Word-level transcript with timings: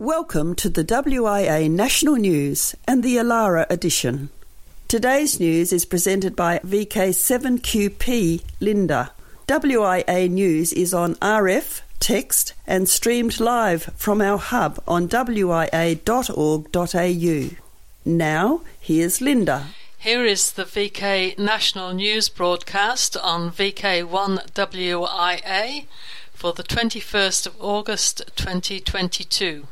Welcome 0.00 0.54
to 0.54 0.70
the 0.70 0.82
WIA 0.82 1.70
National 1.70 2.16
News 2.16 2.74
and 2.88 3.02
the 3.02 3.16
Alara 3.16 3.66
edition. 3.68 4.30
Today's 4.88 5.38
news 5.38 5.74
is 5.74 5.84
presented 5.84 6.34
by 6.34 6.58
VK7QP 6.60 8.42
Linda. 8.60 9.10
WIA 9.46 10.30
News 10.30 10.72
is 10.72 10.94
on 10.94 11.16
RF, 11.16 11.82
text, 11.98 12.54
and 12.66 12.88
streamed 12.88 13.40
live 13.40 13.92
from 13.94 14.22
our 14.22 14.38
hub 14.38 14.82
on 14.88 15.06
wia.org.au. 15.06 16.00
Now, 18.06 18.62
here's 18.80 19.20
Linda. 19.20 19.66
Here 19.98 20.24
is 20.24 20.52
the 20.52 20.64
VK 20.64 21.38
National 21.38 21.92
News 21.92 22.30
broadcast 22.30 23.18
on 23.18 23.52
VK1WIA 23.52 25.84
for 26.32 26.54
the 26.54 26.62
21st 26.62 27.46
of 27.46 27.54
August 27.60 28.22
2022. 28.36 29.66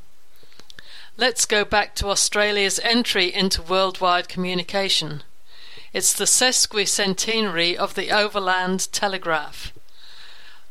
Let's 1.21 1.47
go 1.47 1.65
back 1.65 1.97
to 1.97 2.11
Australia's 2.11 2.79
entry 2.79 3.35
into 3.35 3.61
worldwide 3.61 4.29
communication. 4.29 5.25
It's 5.93 6.13
the 6.13 6.27
sesquicentenary 6.27 7.75
of 7.75 7.97
the 7.97 8.13
Overland 8.13 8.87
Telegraph. 8.93 9.73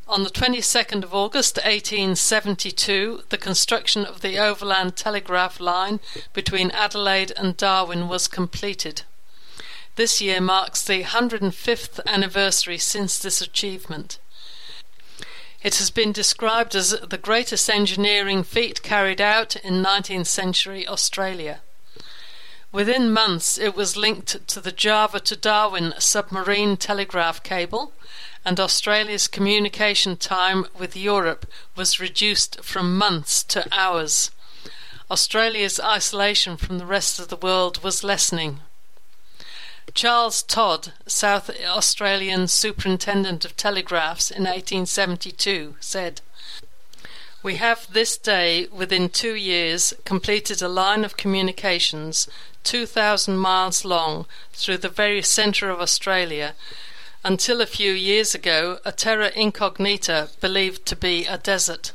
On 0.08 0.23
the 0.23 0.30
22nd 0.30 1.03
of 1.03 1.13
August 1.13 1.58
1872, 1.58 3.23
the 3.27 3.38
construction 3.38 4.05
of 4.05 4.22
the 4.22 4.38
Overland 4.39 4.95
Telegraph 4.95 5.59
line 5.59 5.99
between 6.31 6.72
Adelaide 6.72 7.34
and 7.36 7.58
Darwin 7.58 8.08
was 8.08 8.30
completed. 8.30 9.02
This 9.98 10.22
year 10.22 10.39
marks 10.39 10.81
the 10.81 11.03
105th 11.03 12.00
anniversary 12.05 12.77
since 12.77 13.20
this 13.20 13.41
achievement. 13.41 14.17
It 15.67 15.80
has 15.80 15.89
been 15.89 16.13
described 16.13 16.76
as 16.76 16.91
the 16.91 17.17
greatest 17.17 17.70
engineering 17.70 18.44
feat 18.44 18.81
carried 18.84 19.20
out 19.20 19.58
in 19.58 19.84
19th 19.84 20.27
century 20.27 20.88
Australia. 20.88 21.59
Within 22.71 23.12
months, 23.12 23.58
it 23.58 23.75
was 23.75 23.97
linked 23.97 24.47
to 24.47 24.61
the 24.61 24.72
Java 24.72 25.19
to 25.19 25.36
Darwin 25.36 25.94
submarine 26.00 26.77
telegraph 26.77 27.44
cable, 27.44 27.92
and 28.45 28.61
Australia's 28.61 29.27
communication 29.27 30.16
time 30.16 30.67
with 30.80 30.95
Europe 30.95 31.45
was 31.75 31.99
reduced 31.99 32.64
from 32.64 32.97
months 32.97 33.44
to 33.44 33.67
hours. 33.70 34.31
Australia's 35.11 35.81
isolation 35.81 36.55
from 36.55 36.77
the 36.77 36.86
rest 36.86 37.20
of 37.20 37.27
the 37.27 37.36
world 37.36 37.83
was 37.83 38.05
lessening. 38.05 38.61
Charles 39.93 40.43
Todd, 40.43 40.93
South 41.07 41.49
Australian 41.66 42.47
Superintendent 42.47 43.45
of 43.45 43.57
Telegraphs 43.57 44.30
in 44.30 44.43
1872, 44.43 45.75
said, 45.80 46.21
We 47.41 47.55
have 47.55 47.91
this 47.91 48.17
day, 48.17 48.67
within 48.71 49.09
two 49.09 49.33
years, 49.33 49.93
completed 50.05 50.61
a 50.61 50.67
line 50.67 51.03
of 51.03 51.17
communications 51.17 52.27
2,000 52.63 53.38
miles 53.38 53.85
long 53.85 54.25
through 54.53 54.77
the 54.77 54.89
very 54.89 55.21
centre 55.21 55.69
of 55.69 55.80
Australia, 55.80 56.53
until 57.23 57.61
a 57.61 57.65
few 57.65 57.91
years 57.91 58.35
ago 58.35 58.80
a 58.83 58.91
terra 58.91 59.31
incognita 59.35 60.30
believed 60.41 60.85
to 60.85 60.95
be 60.95 61.25
a 61.25 61.38
desert. 61.38 61.93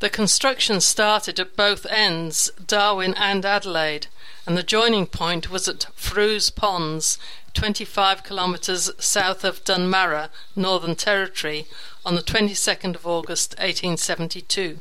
The 0.00 0.10
construction 0.10 0.82
started 0.82 1.40
at 1.40 1.56
both 1.56 1.86
ends, 1.86 2.50
Darwin 2.66 3.14
and 3.14 3.46
Adelaide, 3.46 4.08
and 4.46 4.56
the 4.56 4.62
joining 4.62 5.06
point 5.06 5.50
was 5.50 5.66
at 5.66 5.88
Frews 5.96 6.54
Ponds, 6.54 7.18
25 7.52 8.22
kilometres 8.22 8.92
south 8.98 9.42
of 9.42 9.64
Dunmarra, 9.64 10.28
Northern 10.54 10.94
Territory, 10.94 11.66
on 12.04 12.14
the 12.14 12.22
22nd 12.22 12.94
of 12.94 13.06
August 13.06 13.52
1872. 13.58 14.78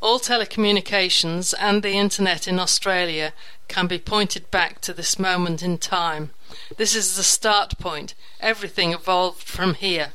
All 0.00 0.20
telecommunications 0.20 1.54
and 1.58 1.82
the 1.82 1.94
internet 1.94 2.46
in 2.46 2.60
Australia 2.60 3.32
can 3.66 3.88
be 3.88 3.98
pointed 3.98 4.48
back 4.52 4.80
to 4.82 4.92
this 4.92 5.18
moment 5.18 5.62
in 5.62 5.78
time. 5.78 6.30
This 6.76 6.94
is 6.94 7.16
the 7.16 7.24
start 7.24 7.78
point. 7.78 8.14
Everything 8.38 8.92
evolved 8.92 9.42
from 9.42 9.74
here. 9.74 10.12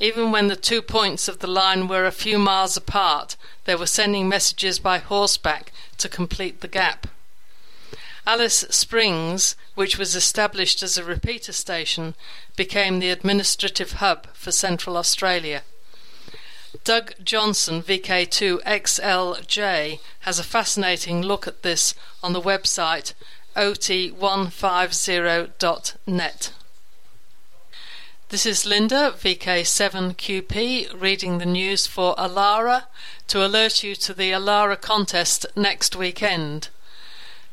Even 0.00 0.32
when 0.32 0.46
the 0.46 0.56
two 0.56 0.80
points 0.80 1.28
of 1.28 1.40
the 1.40 1.46
line 1.46 1.88
were 1.88 2.06
a 2.06 2.12
few 2.12 2.38
miles 2.38 2.76
apart, 2.76 3.36
they 3.64 3.74
were 3.74 3.84
sending 3.84 4.28
messages 4.28 4.78
by 4.78 4.96
horseback 4.96 5.72
to 5.98 6.08
complete 6.08 6.62
the 6.62 6.68
gap. 6.68 7.06
Alice 8.28 8.64
Springs, 8.68 9.56
which 9.74 9.96
was 9.96 10.14
established 10.14 10.82
as 10.82 10.98
a 10.98 11.04
repeater 11.04 11.54
station, 11.54 12.14
became 12.56 12.98
the 12.98 13.08
administrative 13.08 13.92
hub 13.92 14.26
for 14.34 14.52
Central 14.52 14.98
Australia. 14.98 15.62
Doug 16.84 17.14
Johnson, 17.24 17.82
VK2XLJ, 17.82 20.00
has 20.20 20.38
a 20.38 20.44
fascinating 20.44 21.22
look 21.22 21.48
at 21.48 21.62
this 21.62 21.94
on 22.22 22.34
the 22.34 22.42
website 22.42 23.14
ot150.net. 23.56 26.52
This 28.28 28.44
is 28.44 28.66
Linda, 28.66 29.14
VK7QP, 29.16 31.00
reading 31.00 31.38
the 31.38 31.46
news 31.46 31.86
for 31.86 32.14
Alara 32.16 32.88
to 33.28 33.42
alert 33.42 33.82
you 33.82 33.94
to 33.94 34.12
the 34.12 34.32
Alara 34.32 34.78
contest 34.78 35.46
next 35.56 35.96
weekend. 35.96 36.68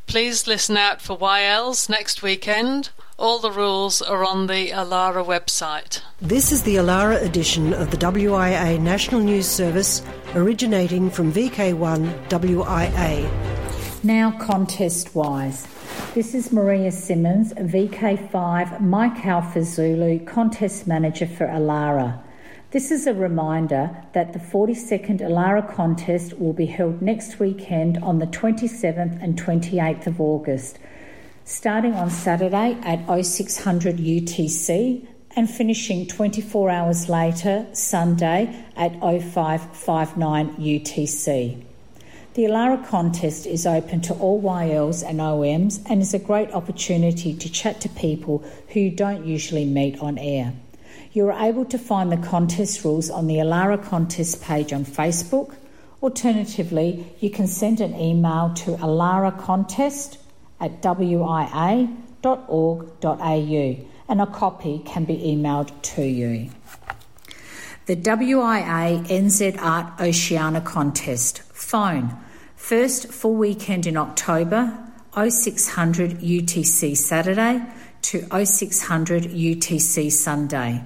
Please 0.07 0.47
listen 0.47 0.77
out 0.77 1.01
for 1.01 1.17
YLs 1.17 1.89
next 1.89 2.21
weekend. 2.21 2.89
All 3.17 3.39
the 3.39 3.51
rules 3.51 4.01
are 4.01 4.23
on 4.23 4.47
the 4.47 4.69
Alara 4.69 5.25
website. 5.25 6.01
This 6.21 6.51
is 6.51 6.63
the 6.63 6.75
Alara 6.75 7.21
edition 7.21 7.73
of 7.73 7.91
the 7.91 7.97
WIA 7.97 8.79
National 8.79 9.19
News 9.21 9.47
Service, 9.47 10.01
originating 10.35 11.09
from 11.09 11.33
VK1 11.33 12.29
WIA. 12.29 14.03
Now, 14.03 14.31
contest 14.39 15.15
wise. 15.15 15.67
This 16.13 16.35
is 16.35 16.51
Maria 16.51 16.91
Simmons, 16.91 17.53
VK5 17.53 18.81
Mike 18.81 19.25
Alpha 19.25 19.63
Zulu 19.63 20.23
contest 20.25 20.87
manager 20.87 21.25
for 21.25 21.47
Alara. 21.47 22.21
This 22.75 22.91
is 22.91 23.07
a 23.07 23.13
reminder 23.13 24.03
that 24.11 24.33
the 24.33 24.39
42nd 24.39 25.21
Alara 25.21 25.65
contest 25.73 26.37
will 26.37 26.51
be 26.51 26.65
held 26.65 27.01
next 27.01 27.39
weekend 27.39 27.97
on 27.99 28.19
the 28.19 28.27
27th 28.27 29.23
and 29.23 29.41
28th 29.41 30.07
of 30.07 30.19
August, 30.19 30.77
starting 31.45 31.93
on 31.93 32.09
Saturday 32.09 32.77
at 32.83 32.99
0600 33.07 33.95
UTC 33.95 35.07
and 35.37 35.49
finishing 35.49 36.05
24 36.05 36.69
hours 36.69 37.07
later, 37.07 37.65
Sunday 37.71 38.53
at 38.75 38.91
0559 38.99 40.57
UTC. 40.57 41.63
The 42.33 42.43
Alara 42.43 42.85
contest 42.85 43.45
is 43.45 43.65
open 43.65 44.01
to 44.01 44.13
all 44.15 44.41
YLs 44.41 45.01
and 45.01 45.21
OMs 45.21 45.81
and 45.89 46.01
is 46.01 46.13
a 46.13 46.19
great 46.19 46.51
opportunity 46.51 47.33
to 47.33 47.49
chat 47.49 47.79
to 47.79 47.87
people 47.87 48.43
who 48.73 48.81
you 48.81 48.91
don't 48.91 49.25
usually 49.25 49.63
meet 49.63 49.97
on 49.99 50.17
air. 50.17 50.51
You 51.15 51.29
are 51.29 51.45
able 51.47 51.63
to 51.67 51.77
find 51.77 52.11
the 52.11 52.17
contest 52.17 52.83
rules 52.83 53.09
on 53.09 53.27
the 53.27 53.35
Alara 53.35 53.81
contest 53.81 54.41
page 54.41 54.73
on 54.73 54.83
Facebook. 54.83 55.55
Alternatively, 56.03 57.09
you 57.21 57.29
can 57.29 57.47
send 57.47 57.79
an 57.79 57.95
email 57.95 58.53
to 58.55 58.71
alaracontest 58.71 60.17
at 60.59 60.81
wia.org.au 60.81 61.87
and 64.09 64.21
a 64.21 64.25
copy 64.25 64.81
can 64.85 65.05
be 65.05 65.15
emailed 65.15 65.71
to 65.83 66.03
you. 66.03 66.49
The 67.85 67.95
WIA 67.95 69.07
NZ 69.07 69.57
Art 69.61 70.01
Oceania 70.01 70.59
Contest. 70.59 71.43
Phone. 71.53 72.13
First 72.57 73.07
full 73.07 73.35
weekend 73.35 73.87
in 73.87 73.95
October, 73.95 74.77
0600 75.13 76.19
UTC 76.19 76.97
Saturday 76.97 77.61
to 78.01 78.27
0600 78.45 79.23
UTC 79.23 80.11
Sunday. 80.11 80.83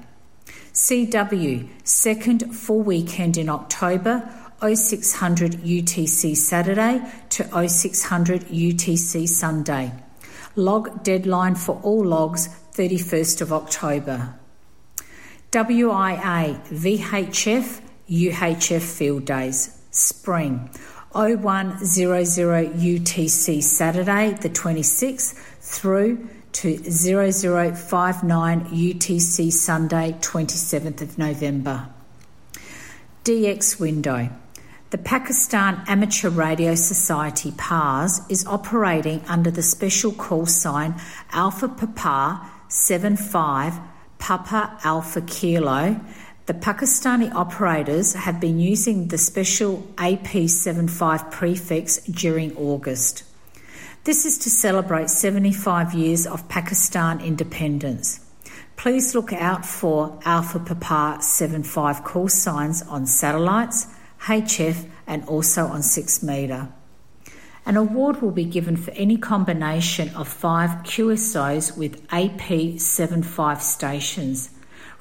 CW, 0.73 1.69
second 1.83 2.55
full 2.55 2.81
weekend 2.81 3.37
in 3.37 3.49
October, 3.49 4.29
0600 4.61 5.53
UTC 5.53 6.35
Saturday 6.35 7.01
to 7.29 7.43
0600 7.67 8.41
UTC 8.45 9.27
Sunday. 9.27 9.93
Log 10.55 11.03
deadline 11.03 11.55
for 11.55 11.79
all 11.81 12.05
logs 12.05 12.49
31st 12.73 13.41
of 13.41 13.53
October. 13.53 14.35
WIA 15.51 16.59
VHF 16.67 17.81
UHF 18.09 18.97
Field 18.97 19.25
Days 19.25 19.81
Spring 19.91 20.69
0100 21.13 21.79
UTC 21.79 23.63
Saturday 23.63 24.33
the 24.41 24.49
26th 24.49 25.33
through 25.59 26.29
to 26.53 26.77
0059 26.77 28.65
UTC 28.65 29.51
Sunday 29.51 30.15
27th 30.19 31.01
of 31.01 31.17
November. 31.17 31.89
DX 33.23 33.79
window. 33.79 34.29
The 34.91 34.97
Pakistan 34.97 35.83
Amateur 35.87 36.29
Radio 36.29 36.73
Society 36.73 37.53
PARS 37.55 38.21
is 38.27 38.47
operating 38.47 39.21
under 39.27 39.51
the 39.51 39.61
special 39.61 40.11
call 40.11 40.47
sign 40.47 40.95
Alpha 41.31 41.67
Papa 41.67 42.49
75 42.69 43.79
Papa 44.17 44.79
Alpha 44.83 45.21
Kilo. 45.21 45.99
The 46.47 46.53
Pakistani 46.55 47.31
operators 47.33 48.13
have 48.13 48.39
been 48.39 48.59
using 48.59 49.09
the 49.09 49.19
special 49.19 49.83
AP75 49.97 51.29
prefix 51.29 51.97
during 52.05 52.55
August. 52.57 53.23
This 54.09 54.25
is 54.25 54.39
to 54.39 54.49
celebrate 54.49 55.11
75 55.11 55.93
years 55.93 56.25
of 56.25 56.49
Pakistan 56.49 57.21
independence. 57.21 58.19
Please 58.75 59.13
look 59.13 59.31
out 59.31 59.63
for 59.63 60.19
Alpha 60.25 60.57
Papa 60.59 61.21
75 61.21 62.03
call 62.03 62.27
signs 62.27 62.81
on 62.81 63.05
satellites, 63.05 63.85
HF, 64.21 64.89
and 65.05 65.23
also 65.25 65.67
on 65.67 65.83
6 65.83 66.23
metre. 66.23 66.69
An 67.67 67.77
award 67.77 68.23
will 68.23 68.31
be 68.31 68.45
given 68.45 68.77
for 68.77 68.89
any 68.93 69.15
combination 69.15 70.09
of 70.15 70.27
five 70.27 70.71
QSOs 70.81 71.77
with 71.77 72.07
AP75 72.07 73.61
stations. 73.61 74.49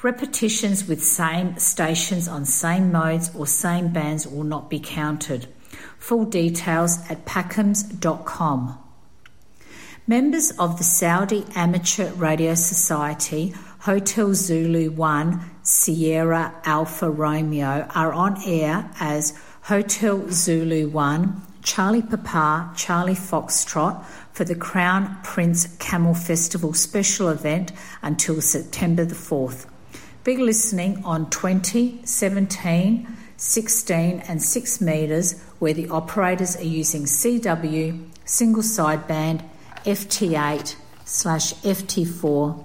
Repetitions 0.02 0.86
with 0.86 1.02
same 1.02 1.56
stations 1.56 2.28
on 2.28 2.44
same 2.44 2.92
modes 2.92 3.34
or 3.34 3.46
same 3.46 3.90
bands 3.90 4.28
will 4.28 4.44
not 4.44 4.68
be 4.68 4.78
counted. 4.78 5.46
Full 5.98 6.26
details 6.26 6.98
at 7.08 7.24
packhams.com. 7.24 8.84
Members 10.08 10.52
of 10.52 10.78
the 10.78 10.84
Saudi 10.84 11.44
Amateur 11.54 12.10
Radio 12.14 12.54
Society, 12.54 13.52
Hotel 13.80 14.32
Zulu 14.32 14.90
1, 14.90 15.50
Sierra 15.62 16.54
Alpha 16.64 17.10
Romeo 17.10 17.86
are 17.94 18.14
on 18.14 18.42
air 18.46 18.90
as 19.00 19.38
Hotel 19.64 20.30
Zulu 20.30 20.88
1, 20.88 21.42
Charlie 21.62 22.00
Papa, 22.00 22.72
Charlie 22.74 23.12
Foxtrot 23.12 24.02
for 24.32 24.44
the 24.44 24.54
Crown 24.54 25.14
Prince 25.22 25.76
Camel 25.76 26.14
Festival 26.14 26.72
special 26.72 27.28
event 27.28 27.72
until 28.00 28.40
September 28.40 29.04
the 29.04 29.14
4th. 29.14 29.66
Be 30.24 30.38
listening 30.38 31.04
on 31.04 31.28
20, 31.28 32.00
17, 32.06 33.06
16, 33.36 34.20
and 34.20 34.42
6 34.42 34.80
metres 34.80 35.38
where 35.58 35.74
the 35.74 35.90
operators 35.90 36.56
are 36.56 36.64
using 36.64 37.02
CW, 37.02 38.08
single 38.24 38.62
sideband, 38.62 39.42
FT8 39.88 40.76
slash 41.06 41.54
FT4, 41.54 42.62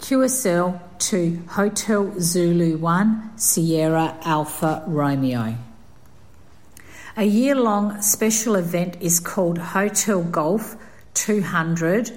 QSL 0.00 0.80
to 0.98 1.40
Hotel 1.50 2.12
Zulu 2.18 2.76
1, 2.76 3.38
Sierra 3.38 4.18
Alpha 4.22 4.82
Romeo. 4.88 5.56
A 7.16 7.22
year 7.22 7.54
long 7.54 8.02
special 8.02 8.56
event 8.56 8.96
is 9.00 9.20
called 9.20 9.58
Hotel 9.58 10.24
Golf 10.24 10.74
200 11.14 12.10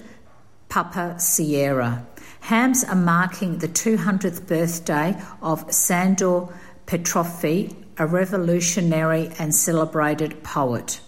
Papa 0.67 1.19
Sierra. 1.19 2.03
Hams 2.39 2.83
are 2.85 2.95
marking 2.95 3.59
the 3.59 3.67
200th 3.67 4.47
birthday 4.47 5.15
of 5.43 5.71
Sandor 5.71 6.47
Petofi, 6.87 7.75
a 7.99 8.07
revolutionary 8.07 9.29
and 9.37 9.53
celebrated 9.53 10.43
poet. 10.43 11.01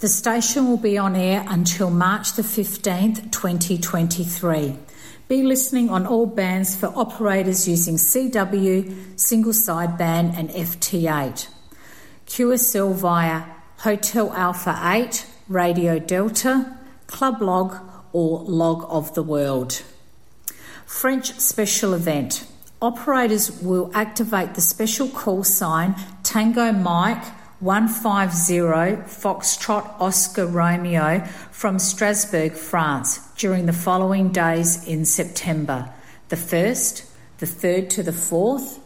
The 0.00 0.08
station 0.08 0.66
will 0.66 0.76
be 0.76 0.98
on 0.98 1.14
air 1.14 1.44
until 1.48 1.88
March 1.88 2.32
the 2.32 2.42
15th, 2.42 3.30
2023. 3.30 4.76
Be 5.28 5.42
listening 5.42 5.88
on 5.88 6.04
all 6.04 6.26
bands 6.26 6.74
for 6.74 6.92
operators 6.96 7.68
using 7.68 7.94
CW, 7.94 9.18
single 9.18 9.52
sideband, 9.52 10.36
and 10.36 10.50
FT8. 10.50 11.48
QSL 12.26 12.94
via 12.94 13.44
Hotel 13.78 14.32
Alpha 14.32 14.78
8, 14.82 15.26
Radio 15.48 15.98
Delta, 16.00 16.76
Club 17.06 17.40
Log, 17.40 17.76
or 18.12 18.40
Log 18.40 18.84
of 18.88 19.14
the 19.14 19.22
World. 19.22 19.82
French 20.84 21.38
special 21.38 21.94
event. 21.94 22.46
Operators 22.82 23.62
will 23.62 23.90
activate 23.94 24.54
the 24.54 24.60
special 24.60 25.08
call 25.08 25.44
sign 25.44 25.94
Tango 26.22 26.72
Mike 26.72 27.24
150 27.64 29.08
Foxtrot 29.08 29.98
Oscar 29.98 30.46
Romeo 30.46 31.24
from 31.50 31.78
Strasbourg, 31.78 32.52
France, 32.52 33.20
during 33.38 33.64
the 33.64 33.72
following 33.72 34.30
days 34.30 34.86
in 34.86 35.06
September 35.06 35.88
the 36.28 36.36
1st, 36.36 37.10
the 37.38 37.46
3rd 37.46 37.88
to 37.88 38.02
the 38.02 38.10
4th, 38.10 38.80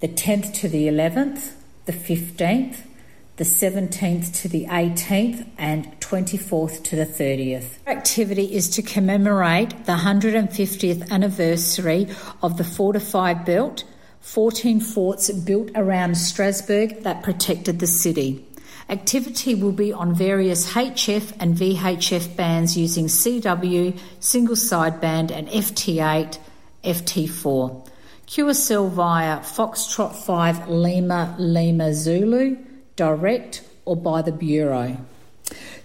the 0.00 0.08
10th 0.08 0.52
to 0.52 0.68
the 0.68 0.86
11th, 0.86 1.52
the 1.86 1.94
15th, 1.94 2.82
the 3.36 3.44
17th 3.44 4.34
to 4.42 4.48
the 4.48 4.66
18th, 4.66 5.46
and 5.56 5.86
24th 6.00 6.82
to 6.84 6.96
the 6.96 7.06
30th. 7.06 7.78
Activity 7.86 8.54
is 8.54 8.68
to 8.68 8.82
commemorate 8.82 9.86
the 9.86 9.96
150th 9.96 11.10
anniversary 11.10 12.06
of 12.42 12.58
the 12.58 12.64
fortified 12.64 13.46
belt, 13.46 13.84
14 14.20 14.80
forts 14.80 15.30
built 15.30 15.70
around 15.74 16.16
Strasbourg 16.16 17.02
that 17.02 17.22
protected 17.22 17.78
the 17.78 17.86
city. 17.86 18.46
Activity 18.88 19.54
will 19.54 19.72
be 19.72 19.92
on 19.92 20.14
various 20.14 20.72
HF 20.72 21.32
and 21.38 21.56
VHF 21.56 22.34
bands 22.34 22.76
using 22.76 23.06
CW, 23.06 23.98
single 24.18 24.56
sideband, 24.56 25.30
and 25.30 25.48
FT8, 25.48 26.38
FT4. 26.84 27.88
QSL 28.26 28.90
via 28.90 29.38
Foxtrot 29.40 30.14
5 30.14 30.68
Lima 30.68 31.34
Lima 31.38 31.94
Zulu, 31.94 32.58
direct 32.96 33.62
or 33.84 33.96
by 33.96 34.22
the 34.22 34.32
Bureau. 34.32 34.96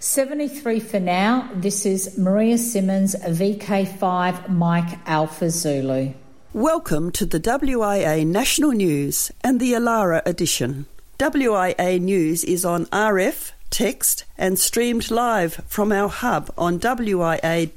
73 0.00 0.80
for 0.80 1.00
now. 1.00 1.50
This 1.54 1.86
is 1.86 2.18
Maria 2.18 2.58
Simmons, 2.58 3.16
VK5 3.16 4.48
Mike 4.48 4.98
Alpha 5.06 5.50
Zulu. 5.50 6.12
Welcome 6.56 7.12
to 7.12 7.26
the 7.26 7.38
WIA 7.38 8.26
National 8.26 8.70
News 8.70 9.30
and 9.44 9.60
the 9.60 9.74
Alara 9.74 10.22
edition. 10.24 10.86
WIA 11.18 12.00
News 12.00 12.44
is 12.44 12.64
on 12.64 12.86
RF, 12.86 13.52
text, 13.68 14.24
and 14.38 14.58
streamed 14.58 15.10
live 15.10 15.56
from 15.68 15.92
our 15.92 16.08
hub 16.08 16.50
on 16.56 16.78
wia.org.au. 16.78 17.68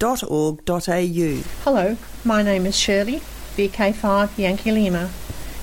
Hello, 1.65 1.97
my 2.23 2.41
name 2.41 2.65
is 2.65 2.77
Shirley, 2.79 3.19
VK5 3.57 4.37
Yankee 4.37 4.71
Lima. 4.71 5.09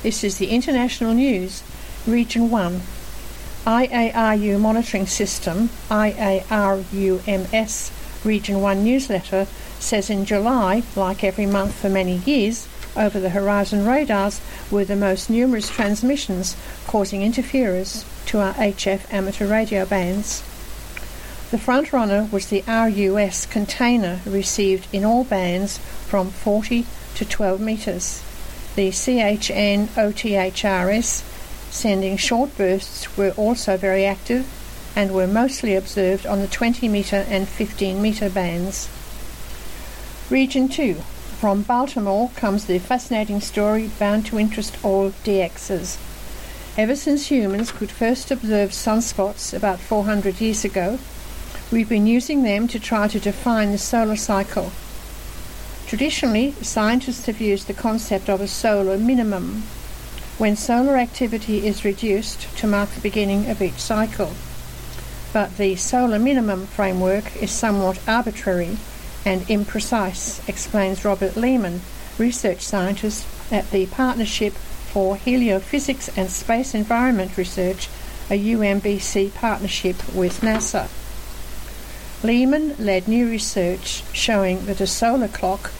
This 0.02 0.22
is 0.22 0.36
the 0.36 0.48
International 0.48 1.14
News, 1.14 1.62
Region 2.06 2.50
1. 2.50 2.82
IARU 3.66 4.60
Monitoring 4.60 5.06
System, 5.06 5.70
IARUMS, 5.88 6.66
Region 8.26 8.60
1 8.60 8.84
newsletter 8.84 9.46
says 9.78 10.10
in 10.10 10.26
July, 10.26 10.82
like 10.94 11.24
every 11.24 11.46
month 11.46 11.74
for 11.74 11.88
many 11.88 12.16
years, 12.18 12.68
over 12.96 13.20
the 13.20 13.30
horizon 13.30 13.86
radars 13.86 14.40
were 14.70 14.84
the 14.84 14.96
most 14.96 15.30
numerous 15.30 15.68
transmissions 15.68 16.56
causing 16.86 17.22
interference 17.22 18.04
to 18.26 18.38
our 18.40 18.54
HF 18.54 19.12
amateur 19.12 19.46
radio 19.46 19.84
bands. 19.84 20.42
The 21.50 21.58
front 21.58 21.92
runner 21.92 22.28
was 22.32 22.48
the 22.48 22.64
RUS 22.66 23.46
container 23.46 24.20
received 24.26 24.88
in 24.92 25.04
all 25.04 25.24
bands 25.24 25.78
from 25.78 26.30
40 26.30 26.86
to 27.14 27.24
12 27.24 27.60
metres. 27.60 28.22
The 28.74 28.90
CHN 28.90 29.86
OTHRS 29.88 31.22
sending 31.70 32.16
short 32.16 32.56
bursts 32.56 33.16
were 33.16 33.30
also 33.32 33.76
very 33.76 34.04
active 34.04 34.46
and 34.96 35.12
were 35.12 35.26
mostly 35.26 35.76
observed 35.76 36.26
on 36.26 36.40
the 36.40 36.48
20 36.48 36.88
metre 36.88 37.24
and 37.28 37.46
15 37.46 38.00
metre 38.00 38.30
bands. 38.30 38.88
Region 40.30 40.68
2. 40.68 40.96
From 41.40 41.60
Baltimore 41.60 42.30
comes 42.34 42.64
the 42.64 42.78
fascinating 42.78 43.42
story 43.42 43.90
bound 43.98 44.24
to 44.26 44.38
interest 44.38 44.78
all 44.82 45.10
DXs. 45.10 45.98
Ever 46.78 46.96
since 46.96 47.30
humans 47.30 47.70
could 47.70 47.90
first 47.90 48.30
observe 48.30 48.70
sunspots 48.70 49.52
about 49.52 49.78
400 49.78 50.40
years 50.40 50.64
ago, 50.64 50.98
we've 51.70 51.90
been 51.90 52.06
using 52.06 52.42
them 52.42 52.66
to 52.68 52.80
try 52.80 53.06
to 53.08 53.20
define 53.20 53.70
the 53.70 53.76
solar 53.76 54.16
cycle. 54.16 54.72
Traditionally, 55.86 56.52
scientists 56.62 57.26
have 57.26 57.38
used 57.38 57.66
the 57.66 57.74
concept 57.74 58.30
of 58.30 58.40
a 58.40 58.48
solar 58.48 58.96
minimum, 58.96 59.64
when 60.38 60.56
solar 60.56 60.96
activity 60.96 61.66
is 61.66 61.84
reduced 61.84 62.48
to 62.56 62.66
mark 62.66 62.88
the 62.92 63.00
beginning 63.02 63.50
of 63.50 63.60
each 63.60 63.78
cycle. 63.78 64.32
But 65.34 65.58
the 65.58 65.76
solar 65.76 66.18
minimum 66.18 66.64
framework 66.66 67.36
is 67.36 67.50
somewhat 67.50 68.00
arbitrary 68.08 68.78
and 69.26 69.42
imprecise, 69.48 70.48
explains 70.48 71.04
Robert 71.04 71.32
Leamon, 71.34 71.80
research 72.16 72.60
scientist 72.60 73.26
at 73.52 73.70
the 73.72 73.86
Partnership 73.86 74.52
for 74.52 75.16
Heliophysics 75.16 76.16
and 76.16 76.30
Space 76.30 76.74
Environment 76.74 77.36
Research, 77.36 77.88
a 78.30 78.38
UMBC 78.38 79.34
partnership 79.34 79.96
with 80.14 80.40
NASA. 80.40 80.88
Lehman 82.24 82.76
led 82.78 83.08
new 83.08 83.28
research 83.28 84.04
showing 84.12 84.64
that 84.66 84.80
a 84.80 84.86
solar 84.86 85.28
clock, 85.28 85.72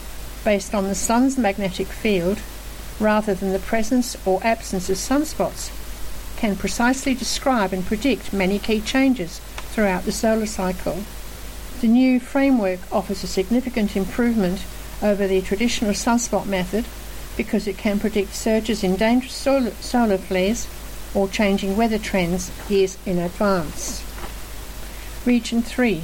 based 0.43 0.75
on 0.75 0.83
the 0.83 0.95
sun's 0.95 1.37
magnetic 1.37 1.87
field, 1.87 2.39
rather 2.99 3.33
than 3.33 3.53
the 3.53 3.59
presence 3.59 4.17
or 4.25 4.43
absence 4.43 4.89
of 4.89 4.97
sunspots, 4.97 5.71
can 6.37 6.55
precisely 6.55 7.15
describe 7.15 7.71
and 7.71 7.85
predict 7.85 8.33
many 8.33 8.59
key 8.59 8.81
changes 8.81 9.39
throughout 9.71 10.03
the 10.03 10.11
solar 10.11 10.45
cycle. 10.45 11.03
The 11.79 11.87
new 11.87 12.19
framework 12.19 12.79
offers 12.91 13.23
a 13.23 13.27
significant 13.27 13.95
improvement 13.95 14.65
over 15.03 15.27
the 15.27 15.41
traditional 15.41 15.91
sunspot 15.91 16.47
method 16.47 16.85
because 17.35 17.67
it 17.67 17.77
can 17.77 17.99
predict 17.99 18.33
surges 18.33 18.83
in 18.83 18.95
dangerous 18.95 19.35
solar, 19.35 20.17
flares 20.17 20.67
or 21.13 21.27
changing 21.27 21.77
weather 21.77 21.99
trends 21.99 22.51
years 22.67 22.97
in 23.05 23.19
advance. 23.19 24.03
Region 25.23 25.61
3 25.61 26.01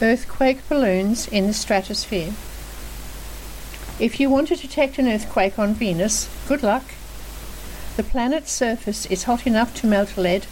Earthquake 0.00 0.66
balloons 0.66 1.28
in 1.28 1.46
the 1.46 1.52
stratosphere. 1.52 2.32
If 4.00 4.18
you 4.18 4.30
want 4.30 4.48
to 4.48 4.56
detect 4.56 4.98
an 4.98 5.08
earthquake 5.08 5.58
on 5.58 5.74
Venus, 5.74 6.30
good 6.48 6.62
luck. 6.62 6.84
The 7.96 8.02
planet's 8.02 8.52
surface 8.52 9.04
is 9.06 9.24
hot 9.24 9.46
enough 9.46 9.74
to 9.80 9.86
melt 9.86 10.16
lead, 10.16 10.46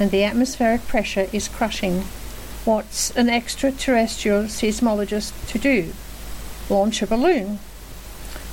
and 0.00 0.10
the 0.10 0.24
atmospheric 0.24 0.88
pressure 0.88 1.28
is 1.32 1.46
crushing. 1.46 2.04
What's 2.64 3.10
an 3.10 3.28
extraterrestrial 3.28 4.44
seismologist 4.44 5.48
to 5.48 5.58
do? 5.58 5.92
Launch 6.70 7.02
a 7.02 7.06
balloon. 7.06 7.58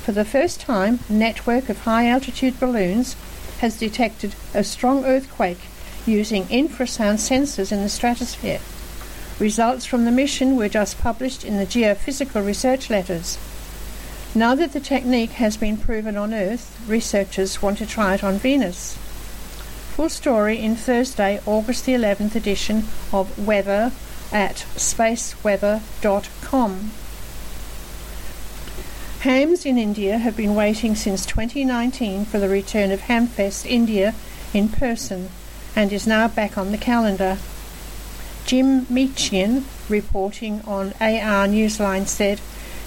For 0.04 0.12
the 0.12 0.26
first 0.26 0.60
time, 0.60 0.98
a 1.08 1.14
network 1.14 1.70
of 1.70 1.78
high 1.78 2.08
altitude 2.08 2.60
balloons 2.60 3.16
has 3.60 3.78
detected 3.78 4.34
a 4.52 4.64
strong 4.64 5.06
earthquake 5.06 5.60
using 6.04 6.44
infrasound 6.48 7.20
sensors 7.20 7.72
in 7.72 7.80
the 7.80 7.88
stratosphere. 7.88 8.60
Results 9.38 9.86
from 9.86 10.04
the 10.04 10.10
mission 10.10 10.56
were 10.56 10.68
just 10.68 11.00
published 11.00 11.42
in 11.42 11.56
the 11.56 11.64
Geophysical 11.64 12.44
Research 12.44 12.90
Letters. 12.90 13.38
Now 14.34 14.54
that 14.56 14.74
the 14.74 14.80
technique 14.80 15.32
has 15.32 15.56
been 15.56 15.78
proven 15.78 16.18
on 16.18 16.34
Earth, 16.34 16.78
researchers 16.86 17.62
want 17.62 17.78
to 17.78 17.86
try 17.86 18.12
it 18.12 18.22
on 18.22 18.36
Venus. 18.36 18.98
Full 19.96 20.08
story 20.08 20.58
in 20.58 20.74
Thursday, 20.74 21.38
August 21.44 21.84
the 21.84 21.92
11th 21.92 22.34
edition 22.34 22.84
of 23.12 23.38
Weather 23.38 23.92
at 24.32 24.64
spaceweather.com. 24.74 26.90
Hams 29.20 29.66
in 29.66 29.76
India 29.76 30.16
have 30.16 30.34
been 30.34 30.54
waiting 30.54 30.96
since 30.96 31.26
2019 31.26 32.24
for 32.24 32.38
the 32.38 32.48
return 32.48 32.90
of 32.90 33.02
Hamfest 33.02 33.66
India 33.66 34.14
in 34.54 34.70
person 34.70 35.28
and 35.76 35.92
is 35.92 36.06
now 36.06 36.26
back 36.26 36.56
on 36.56 36.72
the 36.72 36.78
calendar. 36.78 37.36
Jim 38.46 38.86
Meachen, 38.88 39.66
reporting 39.90 40.62
on 40.62 40.94
AR 41.02 41.46
Newsline, 41.46 42.08
said 42.08 42.40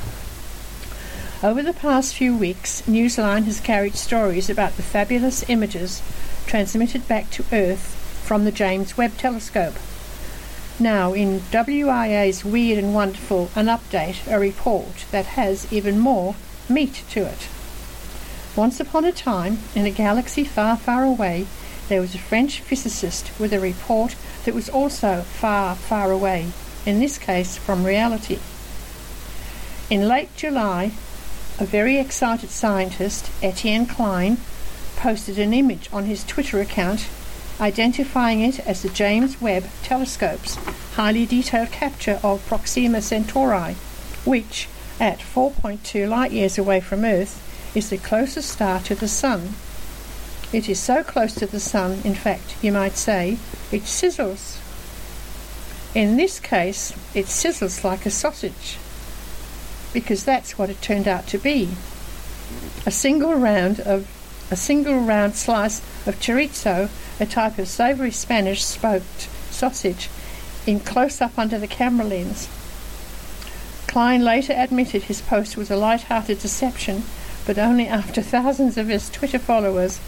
Over 1.42 1.62
the 1.62 1.72
past 1.72 2.14
few 2.14 2.36
weeks, 2.36 2.82
Newsline 2.82 3.44
has 3.44 3.60
carried 3.60 3.94
stories 3.94 4.50
about 4.50 4.76
the 4.76 4.82
fabulous 4.82 5.42
images 5.48 6.02
transmitted 6.46 7.08
back 7.08 7.30
to 7.30 7.46
Earth 7.50 7.94
from 8.26 8.44
the 8.44 8.52
James 8.52 8.98
Webb 8.98 9.16
Telescope. 9.16 9.76
Now, 10.78 11.14
in 11.14 11.40
WIA's 11.50 12.44
Weird 12.44 12.76
and 12.76 12.92
Wonderful, 12.92 13.50
an 13.56 13.68
update, 13.68 14.30
a 14.30 14.38
report 14.38 15.06
that 15.12 15.24
has 15.24 15.72
even 15.72 15.98
more 15.98 16.34
meat 16.68 17.04
to 17.12 17.24
it. 17.24 17.48
Once 18.54 18.78
upon 18.78 19.06
a 19.06 19.12
time, 19.12 19.60
in 19.74 19.86
a 19.86 19.90
galaxy 19.90 20.44
far, 20.44 20.76
far 20.76 21.04
away, 21.04 21.46
there 21.88 22.02
was 22.02 22.14
a 22.14 22.18
French 22.18 22.60
physicist 22.60 23.30
with 23.40 23.54
a 23.54 23.60
report 23.60 24.14
that 24.44 24.54
was 24.54 24.68
also 24.68 25.22
far, 25.22 25.74
far 25.74 26.10
away, 26.10 26.52
in 26.84 27.00
this 27.00 27.16
case 27.16 27.56
from 27.56 27.86
reality. 27.86 28.38
In 29.88 30.06
late 30.06 30.36
July, 30.36 30.92
a 31.60 31.66
very 31.66 31.98
excited 31.98 32.48
scientist, 32.48 33.30
Etienne 33.42 33.84
Klein, 33.84 34.38
posted 34.96 35.38
an 35.38 35.52
image 35.52 35.90
on 35.92 36.06
his 36.06 36.24
Twitter 36.24 36.58
account 36.58 37.06
identifying 37.60 38.40
it 38.40 38.58
as 38.60 38.80
the 38.80 38.88
James 38.88 39.42
Webb 39.42 39.66
Telescope's 39.82 40.54
highly 40.94 41.26
detailed 41.26 41.70
capture 41.70 42.18
of 42.24 42.44
Proxima 42.46 43.02
Centauri, 43.02 43.74
which, 44.24 44.68
at 44.98 45.18
4.2 45.18 46.08
light 46.08 46.32
years 46.32 46.56
away 46.56 46.80
from 46.80 47.04
Earth, 47.04 47.76
is 47.76 47.90
the 47.90 47.98
closest 47.98 48.48
star 48.48 48.80
to 48.80 48.94
the 48.94 49.08
Sun. 49.08 49.50
It 50.54 50.66
is 50.66 50.80
so 50.80 51.04
close 51.04 51.34
to 51.34 51.46
the 51.46 51.60
Sun, 51.60 52.00
in 52.04 52.14
fact, 52.14 52.56
you 52.62 52.72
might 52.72 52.96
say, 52.96 53.36
it 53.70 53.82
sizzles. 53.82 54.58
In 55.94 56.16
this 56.16 56.40
case, 56.40 56.92
it 57.14 57.26
sizzles 57.26 57.84
like 57.84 58.06
a 58.06 58.10
sausage 58.10 58.78
because 59.92 60.24
that's 60.24 60.56
what 60.58 60.70
it 60.70 60.80
turned 60.80 61.08
out 61.08 61.26
to 61.28 61.38
be. 61.38 61.70
A 62.86 62.90
single 62.90 63.34
round 63.34 63.80
of 63.80 64.08
a 64.50 64.56
single 64.56 64.98
round 64.98 65.36
slice 65.36 65.80
of 66.06 66.18
chorizo, 66.18 66.88
a 67.20 67.26
type 67.26 67.58
of 67.58 67.68
savoury 67.68 68.10
Spanish 68.10 68.64
smoked 68.64 69.28
sausage, 69.50 70.08
in 70.66 70.80
close 70.80 71.20
up 71.20 71.38
under 71.38 71.58
the 71.58 71.68
camera 71.68 72.04
lens. 72.04 72.48
Klein 73.86 74.24
later 74.24 74.52
admitted 74.56 75.04
his 75.04 75.20
post 75.20 75.56
was 75.56 75.70
a 75.70 75.76
light-hearted 75.76 76.40
deception, 76.40 77.04
but 77.46 77.58
only 77.58 77.86
after 77.86 78.22
thousands 78.22 78.76
of 78.76 78.88
his 78.88 79.10
Twitter 79.10 79.38
followers, 79.38 80.00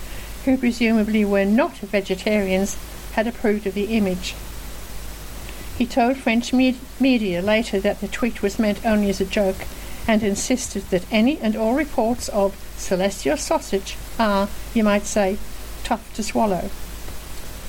who 0.45 0.57
presumably 0.57 1.25
were 1.25 1.45
not 1.45 1.77
vegetarians, 1.79 2.77
had 3.13 3.27
approved 3.27 3.67
of 3.67 3.75
the 3.75 3.97
image. 3.97 4.35
He 5.79 5.87
told 5.87 6.17
French 6.17 6.53
me- 6.53 6.79
media 7.01 7.43
later 7.43 7.81
that 7.81 8.01
the 8.01 8.09
tweet 8.09 8.43
was 8.43 8.59
meant 8.59 8.85
only 8.85 9.11
as 9.11 9.21
a 9.21 9.25
joke 9.25 9.65
and 10.07 10.23
insisted 10.23 10.83
that 10.91 11.11
any 11.11 11.39
and 11.41 11.57
all 11.57 11.75
reports 11.75 12.29
of 12.29 12.57
celestial 12.77 13.37
sausage 13.37 13.97
are, 14.19 14.49
you 14.75 14.85
might 14.85 15.05
say, 15.05 15.39
tough 15.85 16.13
to 16.15 16.23
swallow. 16.23 16.71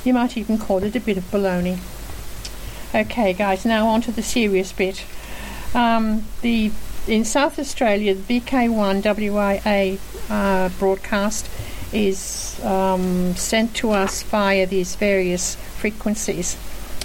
You 0.04 0.14
might 0.14 0.36
even 0.38 0.58
call 0.58 0.84
it 0.84 0.96
a 0.96 1.00
bit 1.00 1.18
of 1.18 1.24
baloney. 1.32 1.80
Okay, 2.94 3.34
guys, 3.34 3.66
now 3.66 3.88
on 3.88 4.02
to 4.02 4.12
the 4.12 4.22
serious 4.22 4.72
bit. 4.74 5.06
Um, 5.74 6.26
the 6.42 6.72
in 7.08 7.26
South 7.26 7.60
Australia, 7.60 8.16
the 8.16 8.40
VK1 8.40 9.02
WIA 9.02 10.00
uh, 10.30 10.70
broadcast 10.80 11.50
is 11.92 12.64
um, 12.64 13.36
sent 13.36 13.76
to 13.76 13.92
us 13.92 14.24
via 14.24 14.66
these 14.66 14.96
various 14.96 15.56
frequencies 15.56 16.56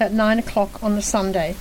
at 0.00 0.12
9 0.12 0.38
o'clock 0.38 0.83
on 0.83 0.95
the 0.95 1.02
Sunday. 1.02 1.57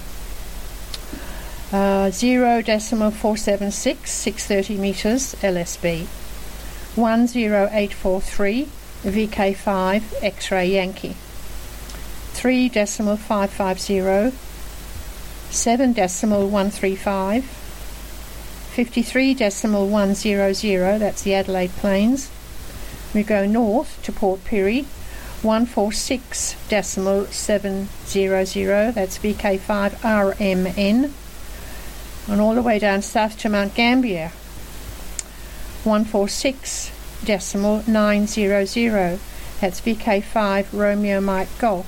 Uh, 1.72 2.08
0.476, 2.10 4.08
630 4.08 4.78
metres 4.78 5.36
LSB. 5.42 6.08
10843, 6.96 8.68
VK5, 9.04 10.24
X-ray 10.24 10.68
Yankee. 10.68 11.16
3 12.38 12.70
decimal 12.70 13.18
550, 13.18 14.38
7 15.50 15.94
decimal 15.94 16.44
135, 16.44 17.44
53 17.44 19.34
decimal 19.34 19.88
100, 19.88 21.00
that's 21.00 21.24
the 21.24 21.34
Adelaide 21.34 21.72
Plains. 21.72 22.30
We 23.14 23.24
go 23.24 23.46
north 23.46 24.02
to 24.04 24.12
Port 24.12 24.44
Pirie, 24.46 24.86
146 25.44 26.56
decimal 26.68 27.26
700, 27.28 28.94
that's 28.94 29.20
VK5RMN, 29.20 31.12
and 32.28 32.42
all 32.42 32.56
the 32.56 32.62
way 32.62 32.80
down 32.80 33.02
south 33.02 33.38
to 33.38 33.48
Mount 33.48 33.76
Gambier, 33.76 34.32
146 35.84 36.92
decimal 37.24 37.84
900, 37.88 39.20
that's 39.62 39.82
VK5 39.82 40.74
Romeo 40.74 41.22
Mike 41.22 41.58
Golf. 41.60 41.86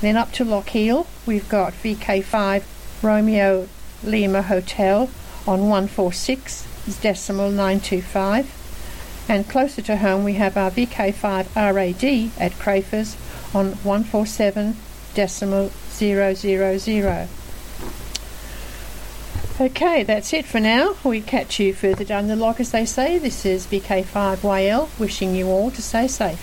Then 0.00 0.16
up 0.16 0.30
to 0.32 0.44
Lochiel, 0.44 1.06
we've 1.26 1.48
got 1.48 1.72
VK5 1.72 2.62
Romeo 3.02 3.68
Lima 4.04 4.42
Hotel 4.42 5.10
on 5.46 5.68
146 5.68 6.66
decimal 7.00 7.50
925. 7.50 8.57
And 9.28 9.46
closer 9.46 9.82
to 9.82 9.96
home, 9.98 10.24
we 10.24 10.34
have 10.34 10.56
our 10.56 10.70
VK5 10.70 11.54
RAD 11.54 12.32
at 12.40 12.52
Crafers 12.52 13.14
on 13.54 13.72
147 13.84 14.74
decimal 15.14 15.70
000. 15.90 17.28
Okay, 19.60 20.02
that's 20.04 20.32
it 20.32 20.46
for 20.46 20.60
now. 20.60 20.94
We 21.04 21.20
catch 21.20 21.60
you 21.60 21.74
further 21.74 22.04
down 22.04 22.28
the 22.28 22.36
log, 22.36 22.60
as 22.60 22.70
they 22.70 22.86
say. 22.86 23.18
This 23.18 23.44
is 23.44 23.66
VK5YL 23.66 24.98
wishing 24.98 25.34
you 25.34 25.48
all 25.48 25.70
to 25.72 25.82
stay 25.82 26.08
safe. 26.08 26.38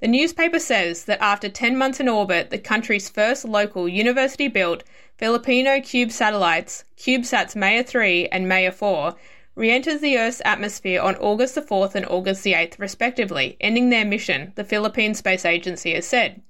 The 0.00 0.08
newspaper 0.08 0.60
says 0.60 1.04
that 1.04 1.20
after 1.20 1.50
10 1.50 1.76
months 1.76 2.00
in 2.00 2.08
orbit, 2.08 2.48
the 2.48 2.56
country's 2.56 3.10
first 3.10 3.44
local 3.44 3.86
university 3.86 4.48
built 4.48 4.82
Filipino 5.18 5.78
Cube 5.78 6.10
satellites, 6.10 6.84
CubeSats 6.96 7.54
Maya 7.54 7.84
3 7.84 8.28
and 8.28 8.48
Maya 8.48 8.72
4, 8.72 9.14
re 9.56 9.70
enters 9.70 10.00
the 10.00 10.16
Earth's 10.16 10.40
atmosphere 10.46 11.02
on 11.02 11.16
August 11.16 11.54
the 11.54 11.60
4th 11.60 11.94
and 11.94 12.06
August 12.06 12.44
the 12.44 12.54
8th, 12.54 12.78
respectively, 12.78 13.58
ending 13.60 13.90
their 13.90 14.06
mission, 14.06 14.54
the 14.54 14.64
Philippine 14.64 15.14
Space 15.14 15.44
Agency 15.44 15.92
has 15.92 16.06
said. 16.06 16.40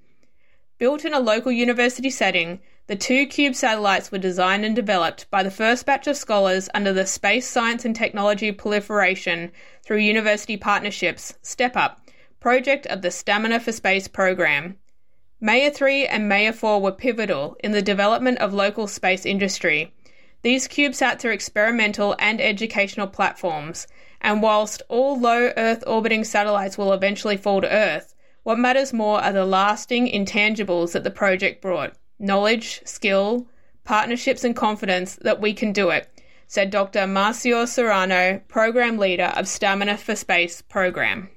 Built 0.78 1.04
in 1.04 1.12
a 1.12 1.18
local 1.18 1.50
university 1.50 2.08
setting, 2.10 2.60
the 2.88 2.96
two 2.96 3.26
Cube 3.26 3.54
satellites 3.54 4.10
were 4.10 4.16
designed 4.16 4.64
and 4.64 4.74
developed 4.74 5.30
by 5.30 5.42
the 5.42 5.50
first 5.50 5.84
batch 5.84 6.06
of 6.06 6.16
scholars 6.16 6.70
under 6.72 6.90
the 6.90 7.04
Space 7.04 7.46
Science 7.46 7.84
and 7.84 7.94
Technology 7.94 8.50
Proliferation 8.50 9.52
through 9.84 9.98
University 9.98 10.56
Partnerships 10.56 11.34
STEP 11.42 11.76
UP 11.76 12.00
project 12.40 12.86
of 12.86 13.02
the 13.02 13.10
Stamina 13.10 13.60
for 13.60 13.72
Space 13.72 14.08
program. 14.08 14.78
Maya 15.38 15.70
3 15.70 16.06
and 16.06 16.30
Maya 16.30 16.50
4 16.50 16.80
were 16.80 16.90
pivotal 16.90 17.58
in 17.62 17.72
the 17.72 17.82
development 17.82 18.38
of 18.38 18.54
local 18.54 18.86
space 18.86 19.26
industry. 19.26 19.92
These 20.40 20.66
CubeSats 20.66 21.26
are 21.26 21.30
experimental 21.30 22.16
and 22.18 22.40
educational 22.40 23.06
platforms, 23.06 23.86
and 24.22 24.40
whilst 24.40 24.80
all 24.88 25.20
low 25.20 25.52
Earth 25.58 25.84
orbiting 25.86 26.24
satellites 26.24 26.78
will 26.78 26.94
eventually 26.94 27.36
fall 27.36 27.60
to 27.60 27.70
Earth, 27.70 28.14
what 28.44 28.58
matters 28.58 28.94
more 28.94 29.20
are 29.20 29.32
the 29.34 29.44
lasting 29.44 30.06
intangibles 30.06 30.92
that 30.92 31.04
the 31.04 31.10
project 31.10 31.60
brought 31.60 31.94
knowledge, 32.18 32.80
skill, 32.84 33.46
partnerships, 33.84 34.44
and 34.44 34.54
confidence 34.56 35.16
that 35.16 35.40
we 35.40 35.52
can 35.54 35.72
do 35.72 35.90
it, 35.90 36.08
said 36.46 36.70
Dr. 36.70 37.00
Maricor 37.00 37.64
Soriano, 37.64 38.46
Program 38.48 38.98
Leader 38.98 39.32
of 39.36 39.48
Stamina 39.48 39.96
for 39.96 40.16
Space 40.16 40.62
Program. 40.62 41.28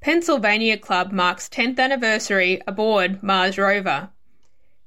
Pennsylvania 0.00 0.76
Club 0.76 1.12
marks 1.12 1.48
10th 1.48 1.78
anniversary 1.78 2.60
aboard 2.66 3.22
Mars 3.22 3.56
rover. 3.56 4.10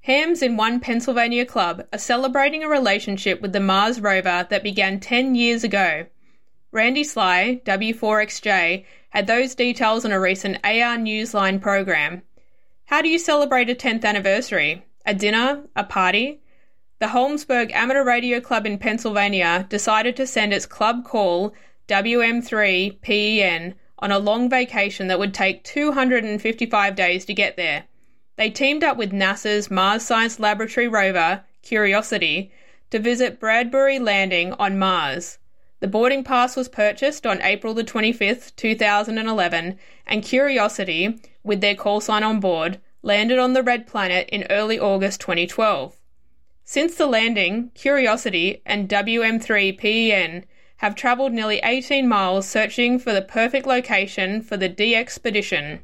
Hams 0.02 0.42
in 0.42 0.58
One 0.58 0.80
Pennsylvania 0.80 1.46
Club 1.46 1.88
are 1.94 1.98
celebrating 1.98 2.64
a 2.64 2.68
relationship 2.68 3.42
with 3.42 3.54
the 3.54 3.60
Mars 3.60 4.02
rover 4.02 4.46
that 4.50 4.62
began 4.62 5.00
10 5.00 5.34
years 5.34 5.64
ago. 5.64 6.06
Randy 6.72 7.06
Sly, 7.06 7.62
W4XJ, 7.66 8.84
had 9.12 9.26
those 9.26 9.56
details 9.56 10.04
on 10.04 10.12
a 10.12 10.20
recent 10.20 10.58
AR 10.58 10.98
Newsline 10.98 11.62
program. 11.62 12.22
How 12.88 13.02
do 13.02 13.10
you 13.10 13.18
celebrate 13.18 13.68
a 13.68 13.74
10th 13.74 14.06
anniversary? 14.06 14.86
A 15.08 15.16
dinner? 15.16 15.64
A 15.76 15.84
party? 15.84 16.42
The 17.00 17.08
Holmesburg 17.08 17.72
Amateur 17.72 18.04
Radio 18.04 18.40
Club 18.40 18.68
in 18.68 18.78
Pennsylvania 18.78 19.66
decided 19.70 20.16
to 20.18 20.28
send 20.28 20.54
its 20.54 20.68
club 20.68 21.04
call 21.04 21.56
WM3 21.88 23.02
PEN 23.02 23.74
on 23.98 24.12
a 24.12 24.20
long 24.20 24.52
vacation 24.52 25.08
that 25.08 25.18
would 25.18 25.34
take 25.34 25.64
255 25.64 26.96
days 26.96 27.26
to 27.26 27.34
get 27.34 27.58
there. 27.58 27.86
They 28.36 28.52
teamed 28.52 28.84
up 28.84 28.98
with 28.98 29.12
NASA's 29.12 29.72
Mars 29.72 30.04
Science 30.04 30.40
Laboratory 30.40 30.88
rover, 30.88 31.44
Curiosity, 31.64 32.52
to 32.92 33.00
visit 33.00 33.40
Bradbury 33.40 33.98
Landing 33.98 34.54
on 34.54 34.78
Mars. 34.78 35.40
The 35.80 35.88
boarding 35.88 36.24
pass 36.24 36.56
was 36.56 36.70
purchased 36.70 37.26
on 37.26 37.42
April 37.42 37.74
the 37.74 37.84
25th, 37.84 38.56
2011, 38.56 39.80
and 40.06 40.24
Curiosity, 40.24 41.20
with 41.46 41.62
their 41.62 41.76
call 41.76 42.02
sign 42.02 42.24
on 42.24 42.40
board, 42.42 42.82
landed 43.02 43.40
on 43.40 43.54
the 43.54 43.64
Red 43.64 43.88
Planet 43.88 44.28
in 44.30 44.48
early 44.50 44.80
August 44.80 45.22
2012. 45.22 45.96
Since 46.64 46.96
the 46.96 47.06
landing, 47.06 47.70
Curiosity 47.76 48.64
and 48.66 48.90
WM3 48.90 49.78
PEN 49.78 50.46
have 50.78 50.96
travelled 50.96 51.32
nearly 51.32 51.60
18 51.64 52.08
miles 52.08 52.48
searching 52.48 52.98
for 52.98 53.14
the 53.14 53.22
perfect 53.22 53.68
location 53.68 54.42
for 54.42 54.58
the 54.58 54.68
D 54.68 54.96
expedition. 54.96 55.82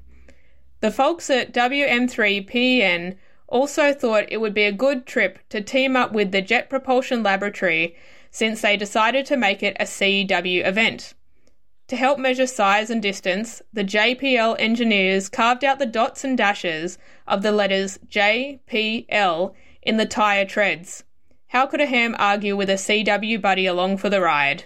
The 0.80 0.92
folks 0.92 1.30
at 1.30 1.54
WM3 1.54 2.48
PEN 2.48 3.18
also 3.48 3.94
thought 3.94 4.26
it 4.30 4.42
would 4.42 4.56
be 4.56 4.64
a 4.64 4.72
good 4.72 5.06
trip 5.06 5.38
to 5.50 5.62
team 5.62 5.96
up 5.96 6.12
with 6.12 6.32
the 6.32 6.42
Jet 6.42 6.70
Propulsion 6.70 7.22
Laboratory 7.22 7.96
since 8.32 8.62
they 8.62 8.76
decided 8.76 9.26
to 9.28 9.38
make 9.38 9.62
it 9.62 9.78
a 9.80 9.84
CW 9.84 10.66
event. 10.66 11.14
To 11.92 11.98
help 11.98 12.20
measure 12.20 12.48
size 12.48 12.90
and 12.90 13.02
distance, 13.02 13.62
the 13.74 13.84
JPL 13.84 14.56
engineers 14.58 15.28
carved 15.28 15.66
out 15.66 15.78
the 15.78 15.86
dots 15.86 16.24
and 16.24 16.38
dashes 16.38 16.98
of 17.28 17.42
the 17.42 17.52
letters 17.52 18.00
JPL 18.08 19.54
in 19.82 19.98
the 19.98 20.06
tyre 20.06 20.46
treads. 20.46 21.04
How 21.48 21.66
could 21.66 21.82
a 21.82 21.86
ham 21.86 22.16
argue 22.18 22.56
with 22.56 22.70
a 22.70 22.76
CW 22.76 23.42
buddy 23.42 23.66
along 23.66 23.98
for 23.98 24.10
the 24.10 24.22
ride? 24.22 24.64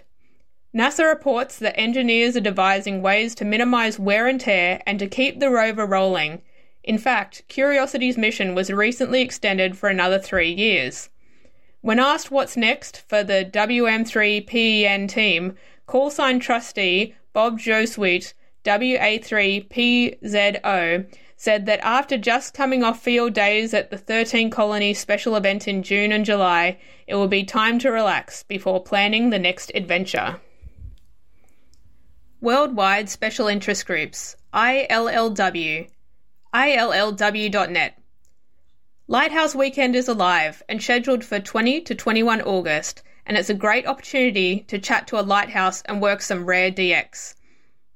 NASA 0.72 1.10
reports 1.10 1.58
that 1.58 1.76
engineers 1.80 2.38
are 2.38 2.42
devising 2.42 3.02
ways 3.02 3.34
to 3.34 3.44
minimize 3.44 3.98
wear 3.98 4.28
and 4.28 4.40
tear 4.40 4.84
and 4.86 5.00
to 5.00 5.08
keep 5.08 5.40
the 5.40 5.50
rover 5.50 5.88
rolling. 5.88 6.44
In 6.84 7.00
fact, 7.00 7.42
Curiosity's 7.48 8.20
mission 8.20 8.54
was 8.54 8.70
recently 8.70 9.24
extended 9.24 9.76
for 9.76 9.90
another 9.90 10.20
three 10.20 10.52
years. 10.52 11.10
When 11.82 12.00
asked 12.00 12.32
what's 12.32 12.58
next 12.58 13.04
for 13.08 13.24
the 13.24 13.48
WM3 13.52 14.48
PEN 14.48 15.08
team, 15.08 15.56
call 15.86 16.10
sign 16.10 16.40
trustee 16.40 17.14
Bob 17.34 17.60
Josuweit, 17.60 18.34
WA3PZO, 18.64 21.06
said 21.38 21.66
that 21.66 21.80
after 21.84 22.18
just 22.18 22.54
coming 22.54 22.84
off 22.84 23.02
field 23.02 23.34
days 23.34 23.74
at 23.74 23.90
the 23.90 23.98
13 23.98 24.50
Colony 24.50 24.94
special 24.94 25.36
event 25.36 25.68
in 25.68 25.84
June 25.84 26.12
and 26.12 26.26
July, 26.26 26.78
it 27.08 27.16
will 27.16 27.28
be 27.28 27.44
time 27.44 27.78
to 27.80 27.92
relax 27.92 28.44
before 28.44 28.82
planning 28.82 29.30
the 29.30 29.40
next 29.40 29.72
adventure. 29.76 30.40
Worldwide 32.42 33.10
Special 33.10 33.48
Interest 33.48 33.86
Groups, 33.86 34.36
ILLW, 34.54 35.90
ILLW.net. 36.54 38.00
Lighthouse 39.08 39.54
Weekend 39.54 39.96
is 39.96 40.08
alive 40.08 40.64
and 40.70 40.82
scheduled 40.82 41.24
for 41.24 41.40
20 41.40 41.82
to 41.82 41.96
21 41.96 42.42
August, 42.42 43.04
and 43.26 43.38
it's 43.38 43.50
a 43.50 43.54
great 43.54 43.88
opportunity 43.88 44.60
to 44.68 44.78
chat 44.78 45.08
to 45.08 45.20
a 45.20 45.22
lighthouse 45.22 45.82
and 45.84 46.02
work 46.02 46.22
some 46.22 46.46
rare 46.46 46.72
DX. 46.72 47.36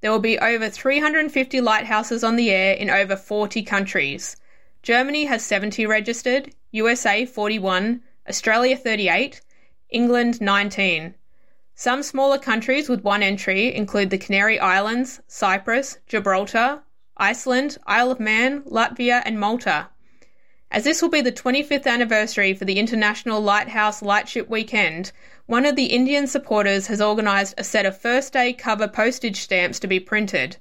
There 0.01 0.11
will 0.11 0.19
be 0.19 0.39
over 0.39 0.69
350 0.69 1.61
lighthouses 1.61 2.23
on 2.23 2.35
the 2.35 2.49
air 2.51 2.73
in 2.73 2.89
over 2.89 3.15
40 3.15 3.61
countries. 3.63 4.37
Germany 4.81 5.25
has 5.25 5.45
70 5.45 5.85
registered, 5.85 6.53
USA 6.71 7.25
41, 7.25 8.01
Australia 8.27 8.77
38, 8.77 9.41
England 9.89 10.39
19. 10.39 11.15
Some 11.75 12.03
smaller 12.03 12.37
countries 12.37 12.87
with 12.89 13.03
one 13.03 13.23
entry 13.23 13.73
include 13.73 14.09
the 14.09 14.17
Canary 14.17 14.59
Islands, 14.59 15.21
Cyprus, 15.27 15.97
Gibraltar, 16.07 16.83
Iceland, 17.17 17.77
Isle 17.85 18.11
of 18.11 18.19
Man, 18.19 18.61
Latvia, 18.61 19.21
and 19.25 19.39
Malta. 19.39 19.89
As 20.71 20.83
this 20.83 21.01
will 21.01 21.09
be 21.09 21.21
the 21.21 21.31
25th 21.31 21.87
anniversary 21.87 22.53
for 22.53 22.63
the 22.63 22.77
International 22.77 23.41
Lighthouse 23.41 24.03
Lightship 24.03 24.47
Weekend, 24.49 25.11
one 25.47 25.65
of 25.65 25.75
the 25.75 25.87
Indian 25.87 26.27
supporters 26.27 26.85
has 26.87 27.01
organised 27.01 27.55
a 27.57 27.63
set 27.63 27.87
of 27.87 27.97
first 27.97 28.33
day 28.33 28.53
cover 28.53 28.87
postage 28.87 29.41
stamps 29.41 29.79
to 29.79 29.87
be 29.87 29.99
printed. 29.99 30.57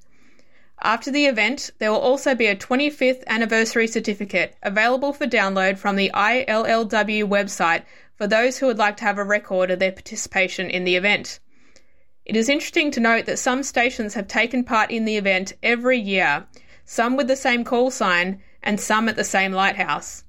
After 0.81 1.11
the 1.11 1.27
event, 1.27 1.73
there 1.79 1.93
will 1.93 1.99
also 1.99 2.35
be 2.35 2.47
a 2.47 2.57
25th 2.57 3.23
anniversary 3.27 3.87
certificate 3.87 4.57
available 4.63 5.13
for 5.13 5.27
download 5.27 5.77
from 5.77 5.97
the 5.97 6.11
ILLW 6.15 7.29
website 7.29 7.83
for 8.17 8.27
those 8.27 8.57
who 8.57 8.67
would 8.67 8.79
like 8.79 8.97
to 8.99 9.05
have 9.05 9.19
a 9.19 9.25
record 9.25 9.71
of 9.71 9.79
their 9.79 9.93
participation 9.93 10.71
in 10.71 10.85
the 10.85 10.97
event. 10.97 11.39
It 12.25 12.35
is 12.35 12.49
interesting 12.49 12.91
to 12.93 13.01
note 13.01 13.27
that 13.27 13.39
some 13.39 13.63
stations 13.63 14.15
have 14.15 14.27
taken 14.27 14.65
part 14.65 14.91
in 14.91 15.05
the 15.05 15.19
event 15.19 15.53
every 15.63 15.99
year, 15.99 16.47
some 16.87 17.15
with 17.15 17.29
the 17.29 17.37
same 17.37 17.63
call 17.63 17.91
sign 17.91 18.41
and 18.69 18.79
some 18.79 19.09
at 19.09 19.17
the 19.17 19.25
same 19.25 19.51
lighthouse. 19.51 20.25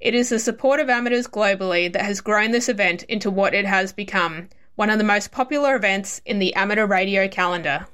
It 0.00 0.14
is 0.14 0.30
the 0.30 0.38
support 0.38 0.80
of 0.80 0.88
amateurs 0.88 1.26
globally 1.26 1.92
that 1.92 2.00
has 2.00 2.22
grown 2.22 2.50
this 2.50 2.70
event 2.70 3.02
into 3.02 3.30
what 3.30 3.52
it 3.52 3.66
has 3.66 3.92
become, 3.92 4.48
one 4.74 4.88
of 4.88 4.96
the 4.96 5.04
most 5.04 5.30
popular 5.30 5.76
events 5.76 6.22
in 6.24 6.38
the 6.38 6.54
amateur 6.54 6.86
radio 6.86 7.28
calendar. 7.28 7.86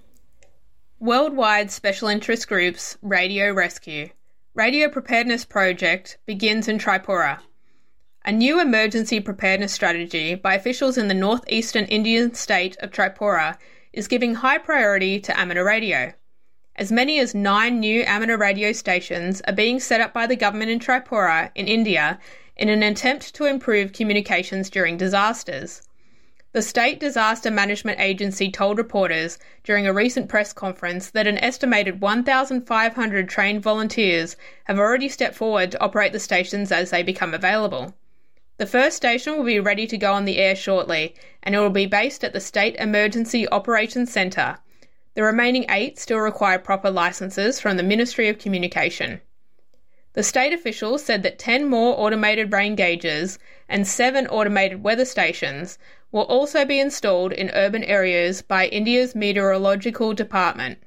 Worldwide 1.00 1.72
Special 1.72 2.06
Interest 2.06 2.46
Groups 2.46 2.98
Radio 3.02 3.52
Rescue 3.52 4.10
Radio 4.54 4.88
Preparedness 4.88 5.44
Project 5.44 6.18
begins 6.24 6.68
in 6.68 6.78
Tripura. 6.78 7.40
A 8.24 8.30
new 8.30 8.60
emergency 8.60 9.18
preparedness 9.18 9.72
strategy 9.72 10.36
by 10.36 10.54
officials 10.54 10.98
in 10.98 11.08
the 11.08 11.14
northeastern 11.14 11.86
Indian 11.86 12.32
state 12.34 12.76
of 12.78 12.92
Tripura 12.92 13.58
is 13.92 14.06
giving 14.06 14.36
high 14.36 14.58
priority 14.58 15.18
to 15.18 15.36
amateur 15.36 15.64
radio. 15.64 16.12
As 16.80 16.90
many 16.90 17.20
as 17.20 17.34
nine 17.34 17.78
new 17.78 18.04
amateur 18.04 18.38
radio 18.38 18.72
stations 18.72 19.42
are 19.46 19.52
being 19.52 19.80
set 19.80 20.00
up 20.00 20.14
by 20.14 20.26
the 20.26 20.34
government 20.34 20.70
in 20.70 20.78
Tripura, 20.78 21.50
in 21.54 21.68
India, 21.68 22.18
in 22.56 22.70
an 22.70 22.82
attempt 22.82 23.34
to 23.34 23.44
improve 23.44 23.92
communications 23.92 24.70
during 24.70 24.96
disasters. 24.96 25.82
The 26.52 26.62
State 26.62 26.98
Disaster 26.98 27.50
Management 27.50 28.00
Agency 28.00 28.50
told 28.50 28.78
reporters 28.78 29.38
during 29.62 29.86
a 29.86 29.92
recent 29.92 30.30
press 30.30 30.54
conference 30.54 31.10
that 31.10 31.26
an 31.26 31.36
estimated 31.36 32.00
1,500 32.00 33.28
trained 33.28 33.62
volunteers 33.62 34.36
have 34.64 34.78
already 34.78 35.10
stepped 35.10 35.34
forward 35.34 35.72
to 35.72 35.80
operate 35.82 36.12
the 36.12 36.18
stations 36.18 36.72
as 36.72 36.88
they 36.88 37.02
become 37.02 37.34
available. 37.34 37.94
The 38.56 38.64
first 38.64 38.96
station 38.96 39.36
will 39.36 39.44
be 39.44 39.60
ready 39.60 39.86
to 39.86 39.98
go 39.98 40.14
on 40.14 40.24
the 40.24 40.38
air 40.38 40.56
shortly, 40.56 41.14
and 41.42 41.54
it 41.54 41.58
will 41.58 41.68
be 41.68 41.84
based 41.84 42.24
at 42.24 42.32
the 42.32 42.40
State 42.40 42.76
Emergency 42.76 43.46
Operations 43.50 44.10
Centre, 44.10 44.56
the 45.20 45.26
remaining 45.26 45.66
eight 45.68 45.98
still 45.98 46.16
require 46.16 46.58
proper 46.58 46.90
licenses 46.90 47.60
from 47.60 47.76
the 47.76 47.82
Ministry 47.82 48.30
of 48.30 48.38
Communication. 48.38 49.20
The 50.14 50.22
state 50.22 50.54
officials 50.54 51.04
said 51.04 51.22
that 51.24 51.38
10 51.38 51.68
more 51.68 51.94
automated 52.00 52.54
rain 52.54 52.74
gauges 52.74 53.38
and 53.68 53.86
7 53.86 54.26
automated 54.28 54.82
weather 54.82 55.04
stations 55.04 55.78
will 56.10 56.22
also 56.22 56.64
be 56.64 56.80
installed 56.80 57.34
in 57.34 57.50
urban 57.52 57.84
areas 57.84 58.40
by 58.40 58.68
India's 58.68 59.14
Meteorological 59.14 60.14
Department. 60.14 60.78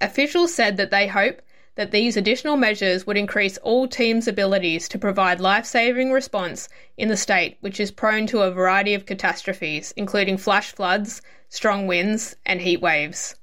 Officials 0.00 0.54
said 0.54 0.76
that 0.76 0.92
they 0.92 1.08
hope 1.08 1.42
that 1.74 1.90
these 1.90 2.16
additional 2.16 2.56
measures 2.56 3.08
would 3.08 3.16
increase 3.16 3.58
all 3.58 3.88
teams' 3.88 4.28
abilities 4.28 4.88
to 4.88 5.00
provide 5.00 5.40
life 5.40 5.66
saving 5.66 6.12
response 6.12 6.68
in 6.96 7.08
the 7.08 7.16
state, 7.16 7.56
which 7.60 7.80
is 7.80 7.90
prone 7.90 8.28
to 8.28 8.42
a 8.42 8.52
variety 8.52 8.94
of 8.94 9.04
catastrophes, 9.04 9.92
including 9.96 10.38
flash 10.38 10.72
floods, 10.72 11.20
strong 11.48 11.86
winds, 11.86 12.36
and 12.44 12.60
heat 12.60 12.80
waves. 12.80 13.36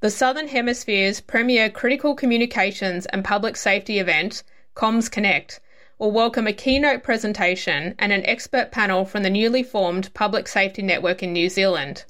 The 0.00 0.10
Southern 0.10 0.48
Hemisphere's 0.48 1.20
premier 1.20 1.70
critical 1.70 2.14
communications 2.14 3.06
and 3.06 3.24
public 3.24 3.56
safety 3.56 3.98
event, 3.98 4.42
Comms 4.74 5.10
Connect, 5.10 5.58
will 5.98 6.10
welcome 6.10 6.46
a 6.46 6.52
keynote 6.52 7.02
presentation 7.02 7.94
and 7.98 8.12
an 8.12 8.24
expert 8.26 8.70
panel 8.70 9.04
from 9.06 9.22
the 9.22 9.30
newly 9.30 9.62
formed 9.62 10.12
Public 10.12 10.46
Safety 10.46 10.82
Network 10.82 11.22
in 11.22 11.32
New 11.32 11.48
Zealand. 11.48 12.04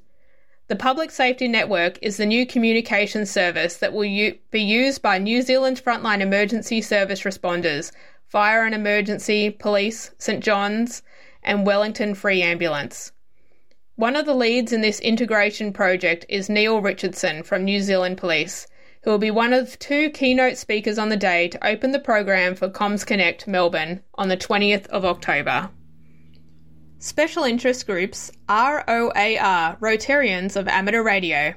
The 0.69 0.75
Public 0.75 1.12
Safety 1.12 1.47
Network 1.47 1.97
is 2.03 2.17
the 2.17 2.27
new 2.27 2.45
communication 2.45 3.25
service 3.25 3.77
that 3.77 3.93
will 3.93 4.05
u- 4.05 4.37
be 4.51 4.61
used 4.61 5.01
by 5.01 5.19
New 5.19 5.41
Zealand's 5.41 5.81
frontline 5.81 6.21
emergency 6.21 6.83
service 6.83 7.23
responders, 7.23 7.93
fire 8.27 8.65
and 8.65 8.75
emergency, 8.75 9.51
police, 9.51 10.11
St 10.19 10.43
John's, 10.43 11.03
and 11.45 11.65
Wellington 11.65 12.17
Free 12.17 12.43
Ambulance. 12.43 13.12
One 13.99 14.15
of 14.15 14.27
the 14.27 14.35
leads 14.35 14.75
in 14.75 14.83
this 14.83 15.01
integration 15.01 15.73
project 15.73 16.27
is 16.29 16.51
Neil 16.51 16.83
Richardson 16.83 17.43
from 17.43 17.65
New 17.65 17.81
Zealand 17.81 18.19
Police, 18.19 18.67
who 19.03 19.11
will 19.11 19.17
be 19.17 19.31
one 19.31 19.55
of 19.55 19.79
two 19.79 20.11
keynote 20.11 20.59
speakers 20.59 20.99
on 20.99 21.09
the 21.09 21.17
day 21.17 21.49
to 21.49 21.67
open 21.67 21.93
the 21.93 21.99
program 21.99 22.55
for 22.55 22.69
Comms 22.69 23.07
Connect 23.07 23.49
Melbourne 23.49 24.03
on 24.17 24.29
the 24.29 24.37
20th 24.37 24.87
of 24.89 25.07
October. 25.07 25.71
Special 26.99 27.45
interest 27.45 27.87
groups 27.87 28.31
ROAR, 28.51 29.79
Rotarians 29.81 30.57
of 30.57 30.69
Amateur 30.69 31.03
Radio. 31.03 31.55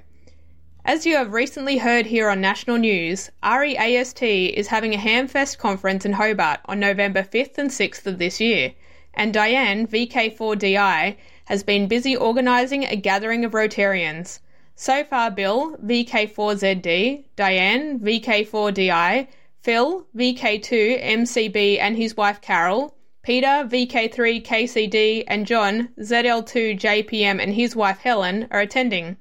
As 0.86 1.06
you 1.06 1.18
have 1.18 1.34
recently 1.34 1.78
heard 1.80 2.06
here 2.06 2.30
on 2.30 2.40
national 2.40 2.78
news, 2.78 3.30
REAST 3.44 4.24
is 4.24 4.68
having 4.68 4.94
a 4.94 4.98
Hamfest 4.98 5.58
conference 5.58 6.06
in 6.06 6.14
Hobart 6.14 6.62
on 6.68 6.80
November 6.80 7.22
5th 7.22 7.58
and 7.58 7.70
6th 7.70 8.06
of 8.06 8.18
this 8.18 8.40
year, 8.40 8.72
and 9.14 9.34
Diane, 9.34 9.86
VK4DI, 9.88 11.18
has 11.50 11.64
been 11.64 11.88
busy 11.88 12.16
organising 12.16 12.86
a 12.86 12.96
gathering 12.96 13.44
of 13.44 13.54
Rotarians. 13.54 14.40
So 14.76 15.04
far, 15.04 15.32
Bill, 15.32 15.76
VK4ZD, 15.78 17.26
Diane, 17.36 18.00
VK4DI, 18.00 19.28
Phil, 19.60 20.06
VK2 20.16 21.04
MCB 21.04 21.80
and 21.80 21.98
his 21.98 22.16
wife 22.16 22.40
Carol, 22.40 22.96
Peter, 23.24 23.68
VK3 23.68 24.46
KCD, 24.46 25.24
and 25.28 25.48
John, 25.48 25.90
ZL2 26.00 26.80
JPM 26.80 27.42
and 27.42 27.56
his 27.56 27.76
wife 27.76 27.98
Helen 27.98 28.48
are 28.52 28.62
attending. 28.62 29.18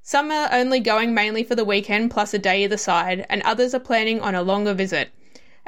Some 0.00 0.30
are 0.30 0.48
only 0.50 0.80
going 0.80 1.12
mainly 1.12 1.44
for 1.44 1.54
the 1.54 1.66
weekend 1.66 2.10
plus 2.10 2.32
a 2.32 2.38
day 2.38 2.64
either 2.64 2.78
side, 2.78 3.26
and 3.28 3.42
others 3.42 3.74
are 3.74 3.78
planning 3.78 4.22
on 4.22 4.34
a 4.34 4.42
longer 4.42 4.72
visit. 4.72 5.10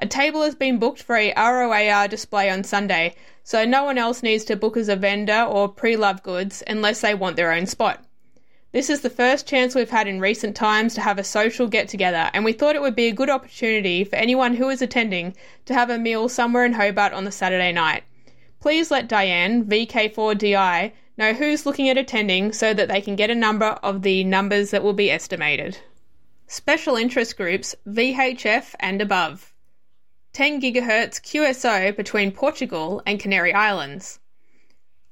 A 0.02 0.06
table 0.06 0.40
has 0.44 0.54
been 0.54 0.78
booked 0.78 1.02
for 1.02 1.14
a 1.14 1.34
ROAR 1.36 2.08
display 2.08 2.48
on 2.48 2.64
Sunday, 2.64 3.14
so 3.44 3.66
no 3.66 3.84
one 3.84 3.98
else 3.98 4.22
needs 4.22 4.44
to 4.46 4.56
book 4.56 4.78
as 4.78 4.88
a 4.88 4.96
vendor 4.96 5.42
or 5.42 5.68
pre 5.68 5.94
love 5.94 6.22
goods 6.22 6.62
unless 6.66 7.02
they 7.02 7.12
want 7.12 7.36
their 7.36 7.52
own 7.52 7.66
spot. 7.66 8.02
This 8.72 8.88
is 8.88 9.02
the 9.02 9.10
first 9.10 9.46
chance 9.46 9.74
we've 9.74 9.90
had 9.90 10.08
in 10.08 10.18
recent 10.18 10.56
times 10.56 10.94
to 10.94 11.02
have 11.02 11.18
a 11.18 11.22
social 11.22 11.66
get 11.66 11.86
together, 11.88 12.30
and 12.32 12.46
we 12.46 12.54
thought 12.54 12.76
it 12.76 12.80
would 12.80 12.96
be 12.96 13.08
a 13.08 13.12
good 13.12 13.28
opportunity 13.28 14.02
for 14.02 14.16
anyone 14.16 14.54
who 14.54 14.70
is 14.70 14.80
attending 14.80 15.34
to 15.66 15.74
have 15.74 15.90
a 15.90 15.98
meal 15.98 16.30
somewhere 16.30 16.64
in 16.64 16.72
Hobart 16.72 17.12
on 17.12 17.24
the 17.24 17.30
Saturday 17.30 17.70
night. 17.70 18.04
Please 18.58 18.90
let 18.90 19.06
Diane, 19.06 19.66
VK4DI, 19.66 20.92
know 21.18 21.34
who's 21.34 21.66
looking 21.66 21.90
at 21.90 21.98
attending 21.98 22.54
so 22.54 22.72
that 22.72 22.88
they 22.88 23.02
can 23.02 23.16
get 23.16 23.28
a 23.28 23.34
number 23.34 23.78
of 23.82 24.00
the 24.00 24.24
numbers 24.24 24.70
that 24.70 24.82
will 24.82 24.94
be 24.94 25.10
estimated. 25.10 25.76
Special 26.46 26.96
interest 26.96 27.36
groups 27.36 27.74
VHF 27.86 28.74
and 28.80 29.02
above. 29.02 29.49
10 30.32 30.60
GHz 30.60 31.20
QSO 31.22 31.96
between 31.96 32.30
Portugal 32.30 33.02
and 33.04 33.18
Canary 33.18 33.52
Islands. 33.52 34.20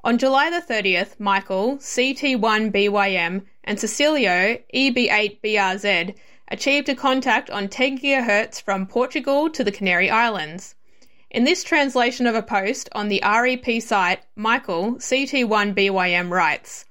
On 0.05 0.17
July 0.17 0.49
the 0.49 0.63
30th, 0.63 1.19
Michael, 1.19 1.77
CT1BYM, 1.79 3.43
and 3.65 3.79
Cecilio, 3.79 4.63
EB8BRZ, 4.73 6.15
achieved 6.53 6.89
a 6.89 6.95
contact 6.95 7.51
on 7.51 7.69
10 7.69 7.99
GHz 7.99 8.63
from 8.63 8.87
Portugal 8.87 9.51
to 9.51 9.65
the 9.65 9.73
Canary 9.73 10.09
Islands. 10.09 10.77
In 11.31 11.43
this 11.43 11.65
translation 11.65 12.29
of 12.29 12.37
a 12.37 12.43
post 12.43 12.89
on 12.93 13.09
the 13.09 13.21
REP 13.25 13.83
site, 13.83 14.21
Michael, 14.37 14.95
CT1BYM, 14.95 16.31
writes 16.31 16.85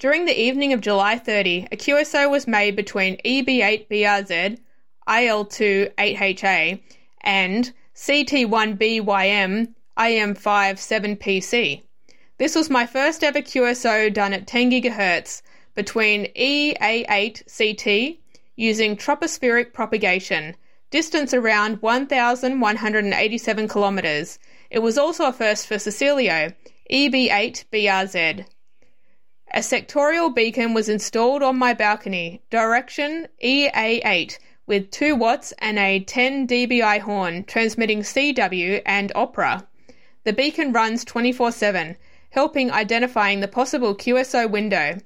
During 0.00 0.24
the 0.24 0.38
evening 0.38 0.72
of 0.72 0.80
July 0.80 1.16
30, 1.16 1.68
a 1.70 1.76
QSO 1.76 2.28
was 2.28 2.48
made 2.48 2.74
between 2.74 3.18
EB8BRZ, 3.18 4.58
IL2 5.06 5.94
8HA, 5.94 6.80
and 7.22 7.72
CT1BYM 7.94 9.74
IM57PC. 9.98 11.82
This 12.38 12.54
was 12.54 12.70
my 12.70 12.86
first 12.86 13.22
ever 13.22 13.40
QSO 13.40 14.12
done 14.12 14.32
at 14.32 14.46
10 14.46 14.70
GHz 14.70 15.42
between 15.74 16.32
EA8CT 16.34 18.18
using 18.56 18.96
tropospheric 18.96 19.72
propagation, 19.72 20.56
distance 20.90 21.32
around 21.32 21.80
1,187 21.82 23.68
kilometres. 23.68 24.38
It 24.70 24.80
was 24.80 24.98
also 24.98 25.26
a 25.26 25.32
first 25.32 25.66
for 25.66 25.76
Cecilio, 25.76 26.54
EB8BRZ. 26.90 28.46
A 29.54 29.58
sectorial 29.58 30.34
beacon 30.34 30.72
was 30.72 30.88
installed 30.88 31.42
on 31.42 31.58
my 31.58 31.74
balcony, 31.74 32.42
direction 32.50 33.28
EA8 33.44 34.38
with 34.66 34.90
2 34.90 35.14
watts 35.16 35.52
and 35.58 35.78
a 35.78 36.00
10 36.00 36.46
dBi 36.46 37.00
horn 37.00 37.44
transmitting 37.44 38.00
CW 38.00 38.82
and 38.86 39.10
opera. 39.14 39.66
The 40.24 40.32
beacon 40.32 40.72
runs 40.72 41.04
24 41.04 41.52
7, 41.52 41.96
helping 42.30 42.70
identifying 42.70 43.40
the 43.40 43.48
possible 43.48 43.94
QSO 43.94 44.48
window. 44.50 44.98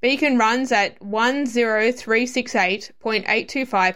Beacon 0.00 0.38
runs 0.38 0.72
at 0.72 0.98
10368.825 1.00 2.92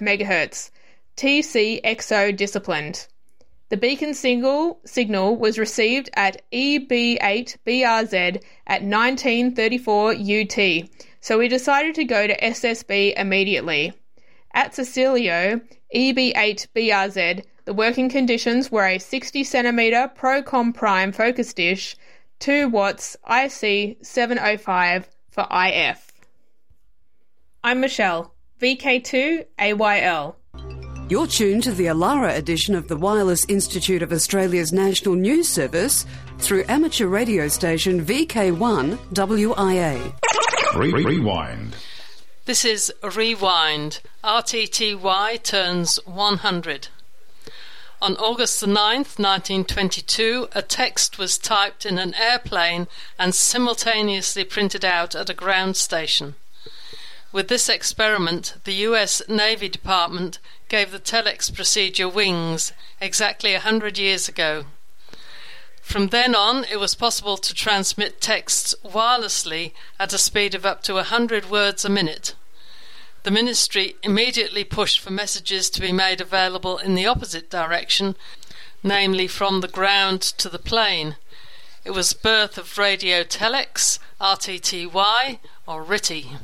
MHz, 0.01 0.71
TCXO 1.17 2.37
disciplined. 2.37 3.07
The 3.69 3.77
beacon 3.77 4.15
signal, 4.15 4.79
signal 4.85 5.35
was 5.35 5.59
received 5.59 6.11
at 6.15 6.43
EB8BRZ 6.53 8.43
at 8.67 8.83
1934 8.83 10.13
UT, 10.13 10.89
so 11.21 11.39
we 11.39 11.49
decided 11.49 11.97
to 11.97 12.05
go 12.05 12.29
to 12.29 12.41
SSB 12.41 13.19
immediately. 13.19 13.93
At 14.57 14.73
Cecilio, 14.73 15.61
EB8BRZ, 15.95 17.45
the 17.67 17.75
working 17.75 18.09
conditions 18.09 18.73
were 18.73 18.87
a 18.87 18.99
60 18.99 19.45
cm 19.45 20.17
Procom 20.17 20.75
Prime 20.75 21.13
focus 21.13 21.53
dish, 21.53 21.95
2 22.39 22.71
watts 22.71 23.19
IC 23.29 23.99
705 24.01 25.11
for 25.29 25.47
IF. 25.51 26.11
I'm 27.65 27.81
Michelle, 27.81 28.33
VK2AYL. 28.63 30.35
You're 31.11 31.27
tuned 31.27 31.63
to 31.65 31.73
the 31.73 31.87
Alara 31.87 32.35
edition 32.35 32.75
of 32.75 32.89
the 32.89 32.97
Wireless 32.97 33.45
Institute 33.51 34.03
of 34.03 34.11
Australia's 34.11 34.73
National 34.73 35.17
News 35.17 35.51
Service 35.51 36.07
through 36.39 36.65
amateur 36.71 37.09
radio 37.09 37.47
station 37.49 38.03
VK1 38.03 38.97
WIA. 39.13 40.15
Rewind. 40.75 41.77
This 42.47 42.65
is 42.65 42.93
Rewind. 43.03 43.99
RTTY 44.23 45.43
turns 45.43 45.99
100. 46.07 46.89
On 48.01 48.17
August 48.19 48.61
the 48.61 48.69
9th, 48.69 49.19
1922, 49.19 50.51
a 50.53 50.63
text 50.63 51.19
was 51.19 51.39
typed 51.39 51.85
in 51.85 51.99
an 51.99 52.15
airplane 52.15 52.87
and 53.19 53.35
simultaneously 53.35 54.45
printed 54.45 54.85
out 54.85 55.17
at 55.17 55.29
a 55.29 55.35
ground 55.35 55.77
station. 55.77 56.37
With 57.33 57.49
this 57.49 57.69
experiment, 57.69 58.55
the 58.63 58.75
US 58.91 59.23
Navy 59.29 59.69
Department 59.69 60.39
gave 60.69 60.93
the 60.93 61.01
telex 61.01 61.53
procedure 61.53 62.09
wings 62.09 62.73
exactly 63.01 63.55
a 63.55 63.61
hundred 63.61 63.99
years 63.99 64.29
ago. 64.29 64.67
From 65.87 66.09
then 66.09 66.35
on, 66.35 66.65
it 66.65 66.81
was 66.81 66.97
possible 66.97 67.37
to 67.37 67.55
transmit 67.55 68.21
texts 68.21 68.75
wirelessly 68.85 69.73
at 70.01 70.13
a 70.13 70.19
speed 70.19 70.53
of 70.57 70.67
up 70.67 70.83
to 70.83 70.99
a 70.99 71.05
hundred 71.05 71.49
words 71.49 71.85
a 71.85 71.89
minute. 71.89 72.35
The 73.23 73.31
ministry 73.31 73.95
immediately 74.03 74.65
pushed 74.65 74.99
for 74.99 75.13
messages 75.13 75.71
to 75.71 75.81
be 75.81 75.93
made 75.93 76.21
available 76.21 76.77
in 76.77 76.97
the 76.97 77.07
opposite 77.07 77.49
direction, 77.49 78.17
namely 78.83 79.29
from 79.29 79.61
the 79.61 79.69
ground 79.69 80.23
to 80.23 80.49
the 80.49 80.59
plane. 80.59 81.15
It 81.85 81.93
was 81.93 82.13
birth 82.15 82.59
of 82.59 82.79
radio 82.79 83.23
telex, 83.23 84.01
RTTY, 84.21 85.39
or 85.69 85.85
RTTY. 85.85 86.37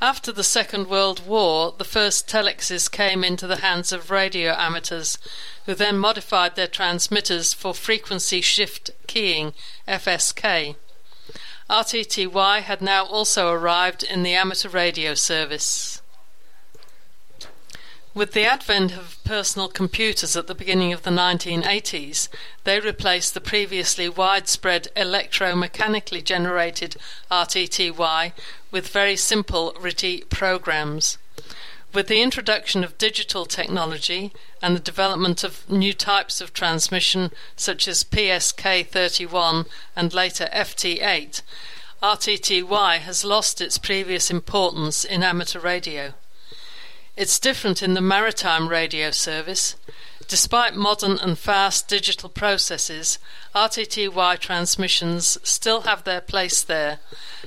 After 0.00 0.30
the 0.30 0.44
Second 0.44 0.88
World 0.88 1.26
War, 1.26 1.74
the 1.78 1.84
first 1.84 2.28
telexes 2.28 2.90
came 2.90 3.24
into 3.24 3.46
the 3.46 3.56
hands 3.56 3.92
of 3.92 4.10
radio 4.10 4.52
amateurs, 4.52 5.16
who 5.64 5.74
then 5.74 5.96
modified 5.96 6.54
their 6.54 6.66
transmitters 6.66 7.54
for 7.54 7.72
frequency 7.72 8.42
shift 8.42 8.90
keying, 9.06 9.54
FSK. 9.88 10.76
RTTY 11.70 12.60
had 12.60 12.82
now 12.82 13.06
also 13.06 13.50
arrived 13.50 14.02
in 14.02 14.22
the 14.22 14.34
amateur 14.34 14.68
radio 14.68 15.14
service. 15.14 16.02
With 18.16 18.32
the 18.32 18.46
advent 18.46 18.96
of 18.96 19.22
personal 19.24 19.68
computers 19.68 20.36
at 20.36 20.46
the 20.46 20.54
beginning 20.54 20.90
of 20.94 21.02
the 21.02 21.10
1980s, 21.10 22.30
they 22.64 22.80
replaced 22.80 23.34
the 23.34 23.42
previously 23.42 24.08
widespread 24.08 24.88
electromechanically 24.96 26.24
generated 26.24 26.96
RTTY 27.30 28.32
with 28.70 28.88
very 28.88 29.16
simple 29.16 29.74
RTTY 29.82 30.30
programs. 30.30 31.18
With 31.92 32.06
the 32.06 32.22
introduction 32.22 32.82
of 32.84 32.96
digital 32.96 33.44
technology 33.44 34.32
and 34.62 34.74
the 34.74 34.80
development 34.80 35.44
of 35.44 35.68
new 35.68 35.92
types 35.92 36.40
of 36.40 36.54
transmission 36.54 37.32
such 37.54 37.86
as 37.86 38.02
PSK 38.02 38.86
31 38.86 39.66
and 39.94 40.14
later 40.14 40.48
FT8, 40.54 41.42
RTTY 42.02 42.98
has 43.00 43.26
lost 43.26 43.60
its 43.60 43.76
previous 43.76 44.30
importance 44.30 45.04
in 45.04 45.22
amateur 45.22 45.60
radio. 45.60 46.14
It's 47.16 47.38
different 47.38 47.82
in 47.82 47.94
the 47.94 48.02
maritime 48.02 48.68
radio 48.68 49.10
service. 49.10 49.76
Despite 50.28 50.76
modern 50.76 51.18
and 51.18 51.38
fast 51.38 51.88
digital 51.88 52.28
processes, 52.28 53.18
RTTY 53.54 54.38
transmissions 54.38 55.38
still 55.42 55.82
have 55.82 56.04
their 56.04 56.20
place 56.20 56.62
there, 56.62 56.98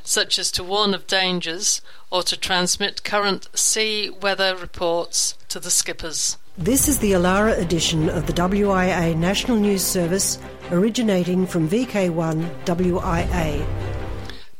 such 0.04 0.40
as 0.40 0.50
to 0.54 0.64
warn 0.64 0.96
of 0.96 1.06
dangers 1.06 1.82
or 2.10 2.24
to 2.24 2.36
transmit 2.36 3.04
current 3.04 3.48
sea 3.54 4.10
weather 4.10 4.56
reports 4.56 5.38
to 5.50 5.60
the 5.60 5.70
skippers. 5.70 6.38
This 6.58 6.88
is 6.88 6.98
the 6.98 7.12
Alara 7.12 7.56
edition 7.60 8.10
of 8.10 8.26
the 8.26 8.34
WIA 8.34 9.16
National 9.16 9.58
News 9.58 9.84
Service, 9.84 10.40
originating 10.72 11.46
from 11.46 11.70
VK1 11.70 12.66
WIA. 12.66 13.68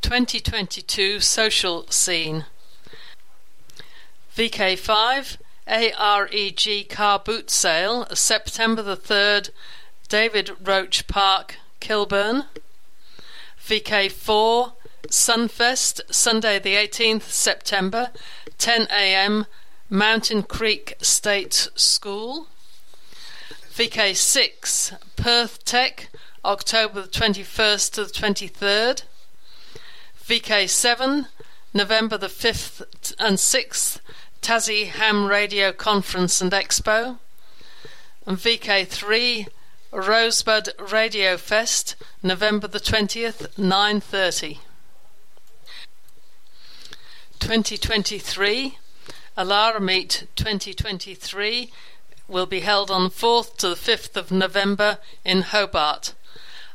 2022 0.04 1.20
Social 1.20 1.88
Scene 1.88 2.46
VK5 4.40 5.36
AREG 5.68 6.88
car 6.88 7.20
boot 7.20 7.50
sale, 7.50 8.08
September 8.14 8.82
the 8.82 8.96
3rd, 8.96 9.50
David 10.08 10.52
Roach 10.66 11.08
Park, 11.08 11.58
Kilburn. 11.82 12.46
VK4 13.62 14.72
Sunfest, 15.08 16.00
Sunday 16.10 16.58
the 16.58 16.76
18th 16.76 17.24
September, 17.24 18.12
10 18.58 18.88
am, 18.90 19.46
Mountain 19.90 20.44
Creek 20.44 20.96
State 21.02 21.68
School. 21.76 22.48
VK6 23.74 24.98
Perth 25.18 25.66
Tech, 25.66 26.08
October 26.46 27.02
the 27.02 27.10
21st 27.10 27.92
to 27.92 28.06
the 28.06 28.12
23rd. 28.12 29.04
VK7 30.26 31.28
November 31.74 32.18
the 32.18 32.28
5th 32.28 33.14
and 33.20 33.38
6th, 33.38 34.00
Tassie 34.42 34.88
Ham 34.88 35.26
Radio 35.26 35.72
Conference 35.72 36.42
and 36.42 36.52
Expo, 36.52 37.18
and 38.26 38.38
VK3 38.38 39.48
Rosebud 39.92 40.70
Radio 40.92 41.38
Fest, 41.38 41.96
November 42.24 42.68
the 42.68 42.80
20th, 42.80 43.56
9.30. 43.58 44.60
2023 47.40 48.78
Alara 49.38 49.80
Meet 49.80 50.28
2023 50.36 51.72
will 52.28 52.46
be 52.46 52.60
held 52.60 52.92
on 52.92 53.10
4th 53.10 53.56
to 53.58 53.70
the 53.70 53.76
5th 53.76 54.18
of 54.18 54.32
November 54.32 54.98
in 55.24 55.42
Hobart. 55.44 56.14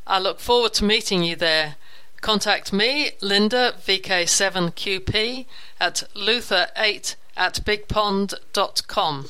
I 0.07 0.19
look 0.19 0.39
forward 0.39 0.73
to 0.75 0.83
meeting 0.83 1.23
you 1.23 1.35
there. 1.35 1.75
Contact 2.21 2.73
me, 2.73 3.11
Linda, 3.21 3.75
VK7QP, 3.85 5.45
at 5.79 6.03
luther8 6.15 7.15
at 7.35 7.63
bigpond.com. 7.65 9.29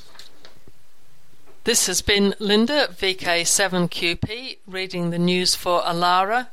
This 1.64 1.88
has 1.88 2.02
been 2.02 2.36
Linda, 2.40 2.88
VK7QP, 2.92 4.58
reading 4.68 5.10
the 5.10 5.18
news 5.18 5.56
for 5.56 5.82
Alara. 5.82 6.48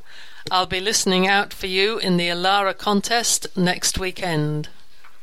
I'll 0.50 0.66
be 0.66 0.80
listening 0.80 1.26
out 1.28 1.52
for 1.52 1.66
you 1.66 1.98
in 1.98 2.16
the 2.16 2.28
Alara 2.28 2.76
contest 2.76 3.46
next 3.56 3.98
weekend. 3.98 4.70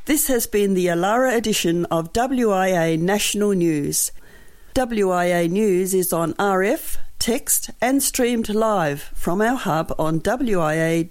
This 0.06 0.28
has 0.28 0.48
been 0.48 0.76
the 0.76 0.88
Alara 0.88 1.36
edition 1.36 1.86
of 1.86 2.14
WIA 2.14 3.00
National 3.00 3.52
News. 3.54 4.12
WIA 4.76 5.50
News 5.50 5.94
is 5.94 6.14
on 6.14 6.34
RF, 6.36 6.98
text, 7.18 7.72
and 7.82 8.02
streamed 8.02 8.50
live 8.50 9.12
from 9.16 9.42
our 9.42 9.58
hub 9.58 9.94
on 10.00 10.20
wia.org.au. 10.22 11.10